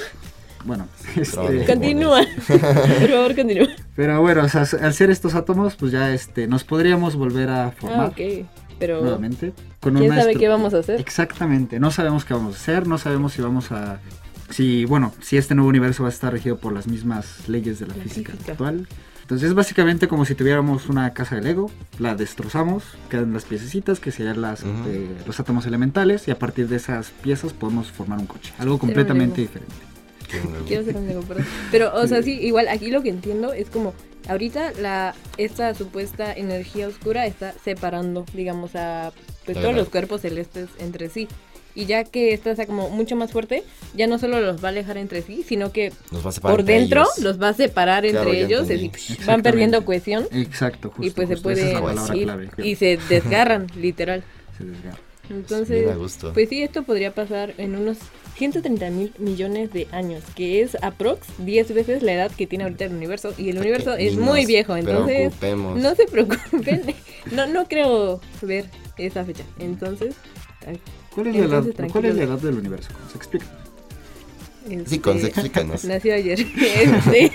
bueno, 0.65 0.88
este, 1.15 1.65
Continúa. 1.65 2.22
Por 2.48 3.10
favor, 3.10 3.36
continúa. 3.36 3.68
pero 3.96 4.22
bueno, 4.22 4.44
o 4.44 4.50
sea, 4.50 4.65
al 4.82 4.94
ser 4.94 5.10
estos 5.10 5.34
átomos, 5.36 5.76
pues 5.76 5.91
ya 5.91 6.13
este, 6.13 6.48
nos 6.48 6.63
podríamos 6.63 7.15
volver 7.15 7.50
a 7.50 7.72
formar 7.72 8.00
Ah, 8.00 8.06
ok. 8.08 8.46
Pero. 8.80 9.02
nuevamente. 9.02 9.54
Con 9.80 9.96
¿Quién 9.96 10.12
una 10.12 10.22
sabe 10.22 10.36
qué 10.36 10.48
vamos 10.48 10.74
a 10.74 10.80
hacer? 10.80 11.00
Exactamente, 11.00 11.80
no 11.80 11.92
sabemos 11.92 12.26
qué 12.26 12.34
vamos 12.34 12.56
a 12.56 12.58
hacer, 12.58 12.88
no 12.88 12.98
sabemos 12.98 13.34
si 13.34 13.42
vamos 13.42 13.72
a... 13.72 14.00
Si, 14.50 14.86
bueno, 14.86 15.12
si 15.22 15.38
este 15.38 15.56
nuevo 15.56 15.70
universo 15.70 16.04
va 16.04 16.10
a 16.10 16.12
estar 16.12 16.32
regido 16.32 16.58
por 16.58 16.72
las 16.74 16.88
mismas 16.88 17.48
leyes 17.48 17.80
de 17.80 17.88
la, 17.88 17.96
La 17.96 18.04
física, 18.04 18.32
física. 18.34 18.52
actual. 18.52 18.88
Entonces 19.22 19.50
es 19.50 19.56
básicamente 19.56 20.08
como 20.08 20.24
si 20.26 20.36
tuviéramos 20.36 20.88
una 20.88 21.12
casa 21.14 21.36
de 21.36 21.42
Lego, 21.42 21.72
la 21.98 22.14
destrozamos, 22.16 22.84
quedan 23.10 23.34
las 23.34 23.46
piececitas 23.46 24.00
que 24.00 24.12
serían 24.12 24.42
las, 24.42 24.62
Ujú. 24.62 24.70
eh, 24.88 25.08
los 25.26 25.40
átomos 25.40 25.66
elementales 25.66 26.28
y 26.28 26.32
a 26.32 26.38
partir 26.38 26.68
de 26.68 26.76
esas 26.76 27.10
piezas 27.10 27.52
podemos 27.54 27.92
formar 27.92 28.20
un 28.20 28.28
coche, 28.28 28.54
algo 28.60 28.78
completamente 28.78 29.42
diferente. 29.42 29.74
Quiero 30.68 30.84
ser 30.84 30.96
un 30.98 31.08
Lego, 31.08 31.22
perdón. 31.22 31.46
Pero, 31.72 31.96
o 31.96 32.06
sea, 32.08 32.22
sí, 32.22 32.34
igual 32.40 32.68
aquí 32.68 32.92
lo 32.92 33.02
que 33.02 33.10
entiendo 33.10 33.52
es 33.54 33.68
como 33.70 33.94
ahorita 34.28 34.72
la 34.80 35.14
esta 35.38 35.74
supuesta 35.76 36.34
energía 36.34 36.88
oscura 36.88 37.26
está 37.26 37.54
separando, 37.64 38.26
digamos, 38.34 38.76
a 38.76 39.12
pues, 39.46 39.58
todos 39.60 39.76
los 39.76 39.90
cuerpos 39.90 40.22
celestes 40.22 40.70
entre 40.80 41.10
sí. 41.10 41.28
Y 41.78 41.88
ya 41.88 42.06
que 42.06 42.34
esta 42.34 42.52
está 42.52 42.66
como 42.66 42.90
mucho 42.90 43.18
más 43.18 43.34
fuerte, 43.34 43.64
ya 43.94 44.08
no 44.08 44.18
solo 44.18 44.40
los 44.40 44.64
va 44.64 44.70
a 44.70 44.72
alejar 44.72 44.96
entre 44.98 45.22
sí, 45.22 45.44
sino 45.46 45.74
que 45.74 45.92
Nos 46.10 46.26
va 46.26 46.30
a 46.30 46.32
separar 46.32 46.56
por 46.56 46.66
dentro 46.66 47.02
ellos. 47.02 47.20
los 47.20 47.42
va 47.42 47.50
a 47.50 47.54
separar 47.54 48.08
Claro, 48.08 48.30
entre 48.32 48.42
ellos, 48.46 48.70
y 48.72 48.92
van 49.26 49.42
perdiendo 49.42 49.84
cohesión 49.84 50.26
Exacto, 50.32 50.88
justo. 50.90 51.06
y 51.06 51.10
pues 51.10 51.28
se 51.28 51.34
justo, 51.36 51.44
puede 51.50 51.74
es 51.74 51.78
clave. 51.78 52.50
y 52.64 52.76
se 52.76 52.98
desgarran, 53.10 53.68
literal. 53.76 54.24
Se 54.58 54.64
desgarra. 54.64 54.98
Entonces, 55.30 55.90
a 55.90 55.96
gusto. 55.96 56.34
pues 56.34 56.50
sí, 56.50 56.62
esto 56.62 56.84
podría 56.84 57.14
pasar 57.14 57.54
en 57.58 57.76
unos 57.76 57.98
130 58.38 58.90
mil 58.90 59.14
millones 59.18 59.72
de 59.72 59.88
años, 59.92 60.24
que 60.36 60.62
es 60.62 60.76
aprox 60.82 61.28
10 61.40 61.74
veces 61.74 62.04
la 62.04 62.14
edad 62.14 62.32
que 62.32 62.48
tiene 62.48 62.66
ahorita 62.66 62.86
el 62.86 62.94
universo. 62.94 63.34
Y 63.38 63.50
el 63.50 63.60
universo 63.60 63.94
es 63.96 64.18
muy 64.18 64.46
viejo, 64.46 64.76
entonces 64.76 65.34
preocupemos. 65.40 65.82
no 65.82 65.96
se 65.96 66.06
preocupen. 66.06 66.84
No, 67.32 67.48
no 67.48 67.68
creo 67.68 68.22
ver 68.44 68.66
esa 69.00 69.26
fecha. 69.26 69.44
Entonces, 69.58 70.14
¿Cuál 71.16 71.28
es, 71.28 71.36
la 71.36 71.46
edad, 71.46 71.66
Entonces, 71.66 71.92
¿Cuál 71.92 72.06
es 72.06 72.12
la 72.12 72.18
tranquilo. 72.20 72.24
edad 72.24 72.40
del 72.40 72.56
universo? 72.60 72.90
¿Se 73.12 73.18
explica? 73.18 73.46
Sí, 74.86 75.00
con, 75.00 75.16
este, 75.18 75.28
explícanos. 75.30 75.86
Nació 75.86 76.14
ayer. 76.14 76.40
Este, 76.56 77.32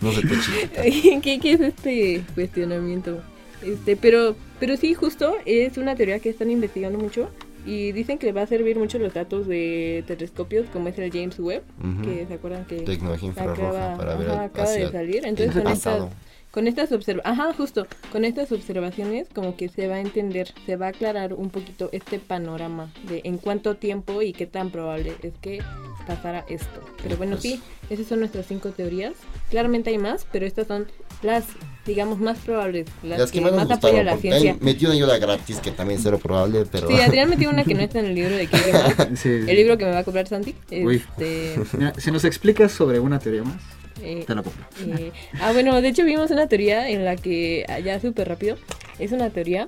No 0.00 0.12
se 0.12 0.20
te. 0.22 1.20
¿Qué, 1.20 1.38
qué 1.40 1.52
es 1.52 1.60
este 1.60 2.24
cuestionamiento? 2.34 3.20
Este, 3.62 3.96
pero, 3.96 4.36
pero 4.62 4.76
sí, 4.76 4.94
justo 4.94 5.34
es 5.44 5.76
una 5.76 5.96
teoría 5.96 6.20
que 6.20 6.28
están 6.28 6.48
investigando 6.48 6.96
mucho 6.96 7.28
y 7.66 7.90
dicen 7.90 8.16
que 8.16 8.30
va 8.30 8.42
a 8.42 8.46
servir 8.46 8.78
mucho 8.78 8.96
los 9.00 9.12
datos 9.12 9.48
de 9.48 10.04
telescopios 10.06 10.68
como 10.72 10.86
es 10.86 10.96
el 11.00 11.10
James 11.10 11.36
Webb, 11.40 11.64
que 12.04 12.26
se 12.28 12.34
acuerdan 12.34 12.64
que 12.66 12.76
Tecnología 12.82 13.26
infrarroja 13.30 13.94
acaba, 13.94 13.96
para 13.96 14.14
ver 14.14 14.30
ajá, 14.30 14.44
acaba 14.44 14.70
de 14.70 14.88
salir. 14.92 15.26
Entonces 15.26 15.60
con 15.60 15.72
estas, 15.72 16.04
con 16.52 16.68
estas 16.68 16.92
observaciones, 16.92 17.40
ajá, 17.40 17.52
justo, 17.54 17.88
con 18.12 18.24
estas 18.24 18.52
observaciones 18.52 19.26
como 19.34 19.56
que 19.56 19.68
se 19.68 19.88
va 19.88 19.96
a 19.96 20.00
entender, 20.00 20.54
se 20.64 20.76
va 20.76 20.86
a 20.86 20.90
aclarar 20.90 21.34
un 21.34 21.50
poquito 21.50 21.88
este 21.90 22.20
panorama 22.20 22.92
de 23.08 23.22
en 23.24 23.38
cuánto 23.38 23.74
tiempo 23.74 24.22
y 24.22 24.32
qué 24.32 24.46
tan 24.46 24.70
probable 24.70 25.14
es 25.24 25.34
que 25.40 25.58
pasara 26.06 26.44
esto. 26.48 26.84
Pero 27.02 27.16
bueno, 27.16 27.32
Pues- 27.32 27.42
sí, 27.42 27.62
esas 27.90 28.06
son 28.06 28.20
nuestras 28.20 28.46
cinco 28.46 28.70
teorías. 28.70 29.14
Claramente 29.50 29.90
hay 29.90 29.98
más, 29.98 30.24
pero 30.30 30.46
estas 30.46 30.68
son 30.68 30.86
las, 31.22 31.44
digamos, 31.86 32.18
más 32.18 32.38
probables, 32.38 32.86
las, 33.02 33.18
Las 33.18 33.32
que 33.32 33.40
más 33.40 33.52
nos 33.52 33.62
apoya 33.62 33.74
gustaron. 33.74 34.06
la 34.06 34.16
ciencia. 34.16 34.56
Metí 34.60 34.84
una 34.84 34.94
ayuda 34.94 35.18
gratis 35.18 35.58
que 35.58 35.70
también 35.70 35.98
es 35.98 36.04
cero 36.04 36.18
probable, 36.22 36.64
pero. 36.70 36.88
Sí, 36.88 37.00
Adrián 37.00 37.30
metió 37.30 37.50
una 37.50 37.64
que 37.64 37.74
no 37.74 37.80
está 37.82 38.00
en 38.00 38.06
el 38.06 38.14
libro 38.14 38.34
de 38.36 38.48
Más, 38.48 39.08
Sí. 39.18 39.28
el 39.28 39.56
libro 39.56 39.78
que 39.78 39.84
me 39.84 39.92
va 39.92 39.98
a 39.98 40.04
comprar 40.04 40.26
Santi. 40.28 40.54
Uy. 40.70 40.96
Este, 40.96 41.54
Mira, 41.78 41.92
si 41.96 42.10
nos 42.10 42.24
explicas 42.24 42.72
sobre 42.72 42.98
una 43.00 43.18
teoría 43.18 43.44
más, 43.44 43.60
eh, 44.02 44.24
te 44.26 44.34
la 44.34 44.42
compro. 44.42 44.64
Eh, 44.86 45.12
ah, 45.40 45.52
bueno, 45.52 45.80
de 45.80 45.88
hecho 45.88 46.04
vimos 46.04 46.30
una 46.30 46.46
teoría 46.48 46.88
en 46.88 47.04
la 47.04 47.16
que, 47.16 47.64
ah, 47.68 47.78
ya 47.78 48.00
súper 48.00 48.28
rápido, 48.28 48.56
es 48.98 49.12
una 49.12 49.30
teoría 49.30 49.66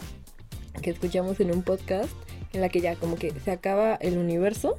que 0.82 0.90
escuchamos 0.90 1.38
en 1.40 1.52
un 1.52 1.62
podcast 1.62 2.10
en 2.52 2.60
la 2.60 2.68
que 2.68 2.80
ya 2.80 2.96
como 2.96 3.16
que 3.16 3.32
se 3.44 3.50
acaba 3.50 3.94
el 3.96 4.18
universo, 4.18 4.76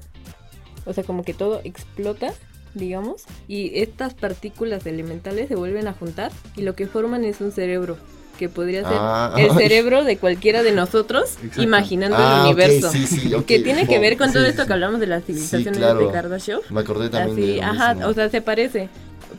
o 0.85 0.93
sea, 0.93 1.03
como 1.03 1.23
que 1.23 1.33
todo 1.33 1.61
explota, 1.63 2.33
digamos, 2.75 3.23
y 3.47 3.71
estas 3.79 4.13
partículas 4.13 4.85
elementales 4.85 5.47
se 5.47 5.55
vuelven 5.55 5.87
a 5.87 5.93
juntar 5.93 6.31
y 6.55 6.61
lo 6.61 6.75
que 6.75 6.85
forman 6.87 7.23
es 7.25 7.41
un 7.41 7.51
cerebro 7.51 7.97
que 8.37 8.49
podría 8.49 8.81
ser 8.83 8.97
Ah, 8.99 9.33
el 9.37 9.49
cerebro 9.57 10.03
de 10.03 10.17
cualquiera 10.17 10.61
de 10.61 10.73
nosotros 10.73 11.37
Exacto. 11.41 11.61
imaginando 11.63 12.17
Ah, 12.19 12.33
el 12.35 12.39
ok, 12.41 12.45
universo. 12.47 12.91
sí, 12.91 13.07
sí, 13.07 13.33
ok. 13.33 13.45
Que 13.45 13.59
tiene 13.59 13.87
que 13.87 13.97
ver 13.97 14.17
con 14.17 14.27
Sí, 14.27 14.33
todo 14.33 14.45
esto 14.45 14.63
sí. 14.63 14.67
que 14.67 14.73
hablamos 14.73 14.99
de 14.99 15.07
las 15.07 15.23
civilizaciones 15.23 15.77
claro. 15.77 16.05
de 16.05 16.11
Kardashev. 16.11 16.59
Me 16.69 16.81
acordé 16.81 17.09
también 17.09 17.37
Así, 17.37 17.51
de. 17.53 17.57
lo 17.57 17.63
ajá, 17.63 17.93
mismo. 17.95 18.09
o 18.09 18.13
sea, 18.13 18.29
se 18.29 18.41
parece. 18.41 18.89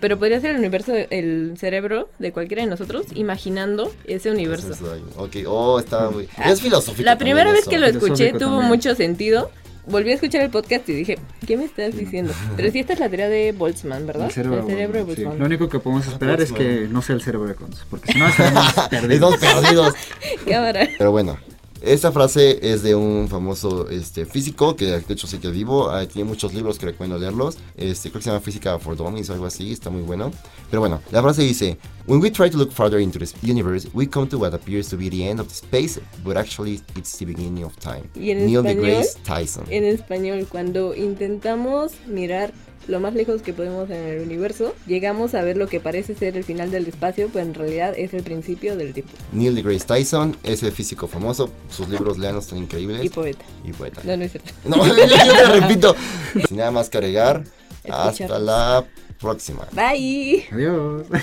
Pero 0.01 0.18
podría 0.18 0.40
ser 0.40 0.51
el 0.53 0.59
universo, 0.59 0.92
el 0.94 1.55
cerebro 1.59 2.09
de 2.18 2.33
cualquiera 2.33 2.62
de 2.62 2.68
nosotros 2.70 3.07
imaginando 3.14 3.92
ese 4.07 4.31
universo. 4.31 4.68
Entonces, 4.72 4.88
ay, 4.94 5.03
ok, 5.16 5.37
oh, 5.49 5.79
estaba 5.79 6.11
muy. 6.11 6.29
Ah, 6.37 6.51
Es 6.53 6.61
filosófico. 6.61 7.03
La 7.05 7.16
primera 7.18 7.51
vez 7.53 7.62
eso. 7.62 7.70
que 7.70 7.79
lo 7.79 7.87
escuché 7.87 8.33
tuvo 8.33 8.40
también. 8.51 8.68
mucho 8.68 8.94
sentido. 8.94 9.51
Volví 9.87 10.11
a 10.11 10.14
escuchar 10.14 10.42
el 10.42 10.51
podcast 10.51 10.88
y 10.88 10.94
dije, 10.94 11.18
¿qué 11.46 11.57
me 11.57 11.64
estás 11.64 11.96
diciendo? 11.96 12.33
Pero 12.57 12.72
sí, 12.72 12.81
esta 12.81 12.94
es 12.94 12.99
la 12.99 13.09
teoría 13.09 13.29
de 13.29 13.53
Boltzmann, 13.53 14.07
¿verdad? 14.07 14.27
El 14.27 14.33
cerebro, 14.33 14.66
de 14.66 14.77
sí. 14.77 15.03
Boltzmann. 15.05 15.38
Lo 15.38 15.46
único 15.46 15.68
que 15.68 15.79
podemos 15.79 16.07
esperar 16.09 16.40
es 16.40 16.51
que 16.53 16.88
no 16.90 17.03
sea 17.03 17.14
el 17.14 17.22
cerebro 17.22 17.46
de 17.46 17.55
Cons, 17.55 17.87
porque 17.88 18.12
si 18.12 18.18
no 18.18 18.27
estaremos 18.27 18.72
perdidos. 18.90 19.37
Perdidos. 19.37 19.94
Cámara. 20.49 20.88
Pero 20.99 21.12
bueno, 21.12 21.38
esta 21.83 22.11
frase 22.12 22.59
es 22.62 22.83
de 22.83 22.95
un 22.95 23.29
famoso 23.29 23.89
este, 23.89 24.25
físico 24.27 24.77
que 24.77 24.87
de 24.87 25.05
hecho 25.09 25.27
sí 25.27 25.39
que 25.39 25.51
vivo. 25.51 25.91
ah, 25.91 26.07
tiene 26.07 26.29
muchos 26.29 26.55
libros 26.55 26.79
que 26.79 26.87
recomiendo 26.87 27.19
leerlos. 27.19 27.59
Este, 27.77 28.11
creo 28.11 28.21
que 28.21 28.25
se 28.25 28.31
llama 28.31 28.41
Física 28.41 28.79
for 28.79 28.97
Dummies 28.97 29.31
o 29.31 29.35
algo 29.35 29.47
así. 29.47 29.73
Está 29.73 29.91
muy 29.91 30.03
bueno. 30.03 30.31
Pero 30.71 30.81
bueno, 30.81 31.01
la 31.11 31.23
frase 31.23 31.43
dice: 31.43 31.77
When 32.07 32.21
we 32.21 32.31
try 32.31 32.51
to 32.51 32.57
look 32.57 32.73
farther 32.73 33.01
into 33.01 33.19
the 33.19 33.27
universe, 33.51 33.89
we 33.93 34.09
come 34.09 34.27
to 34.29 34.39
what 34.39 34.55
appears 34.55 34.89
to 34.89 34.97
be 34.97 35.11
the 35.11 35.29
end 35.29 35.41
of 35.41 35.49
the 35.49 35.55
space, 35.55 36.01
but 36.25 36.37
actually 36.37 36.81
it's 36.97 37.19
the 37.19 37.27
beginning 37.27 37.65
of 37.65 37.77
time. 37.79 38.05
¿Y 38.15 38.31
en 38.31 38.47
Neil 38.47 38.65
español? 38.65 38.83
deGrasse 38.83 39.19
Tyson. 39.25 39.65
En 39.69 39.85
español, 39.85 40.47
cuando 40.49 40.95
intentamos 40.95 41.93
mirar 42.07 42.53
lo 42.88 43.01
más 43.01 43.14
lejos 43.14 43.42
que 43.42 43.53
podemos 43.53 43.90
en 43.90 44.03
el 44.03 44.22
universo, 44.22 44.75
llegamos 44.87 45.35
a 45.35 45.42
ver 45.42 45.57
lo 45.57 45.68
que 45.68 45.81
parece 45.81 46.14
ser 46.14 46.37
el 46.37 46.44
final 46.44 46.70
del 46.70 46.87
espacio, 46.87 47.29
pero 47.33 47.44
en 47.44 47.55
realidad 47.55 47.94
es 47.96 48.14
el 48.14 48.22
principio 48.22 48.77
del 48.77 48.92
tiempo. 48.92 49.12
Neil 49.33 49.55
deGrasse 49.55 49.87
Tyson 49.87 50.37
es 50.42 50.62
el 50.62 50.72
físico 50.72 51.07
famoso. 51.07 51.51
Sus 51.70 51.88
libros 51.88 52.18
leanos 52.18 52.44
están 52.44 52.59
increíbles. 52.59 53.05
Y 53.05 53.09
poeta. 53.09 53.44
Y 53.64 53.72
poeta. 53.72 54.01
No, 54.05 54.16
no 54.16 54.25
es 54.25 54.33
cierto. 54.33 54.53
No, 54.64 54.87
yo, 54.87 54.94
te 54.94 55.61
repito. 55.61 55.94
Sin 56.49 56.57
nada 56.57 56.70
más 56.70 56.88
que 56.88 56.99
agregar. 56.99 57.44
Hasta 57.88 58.38
la 58.38 58.85
próxima. 59.20 59.66
Bye. 59.72 60.46
Adiós. 60.51 61.07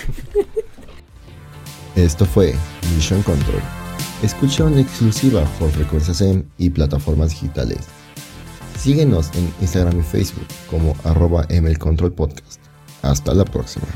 Esto 1.96 2.26
fue 2.26 2.54
Mission 2.94 3.22
Control. 3.22 3.62
Escucha 4.22 4.66
en 4.66 4.78
exclusiva 4.78 5.44
por 5.58 5.76
Records 5.76 6.08
SM 6.08 6.44
y 6.58 6.70
plataformas 6.70 7.30
digitales. 7.30 7.78
Síguenos 8.76 9.30
en 9.34 9.52
Instagram 9.60 10.00
y 10.00 10.02
Facebook 10.02 10.46
como 10.70 10.94
arroba 11.04 11.46
mlcontrolpodcast. 11.48 12.60
Hasta 13.02 13.34
la 13.34 13.44
próxima. 13.44 13.86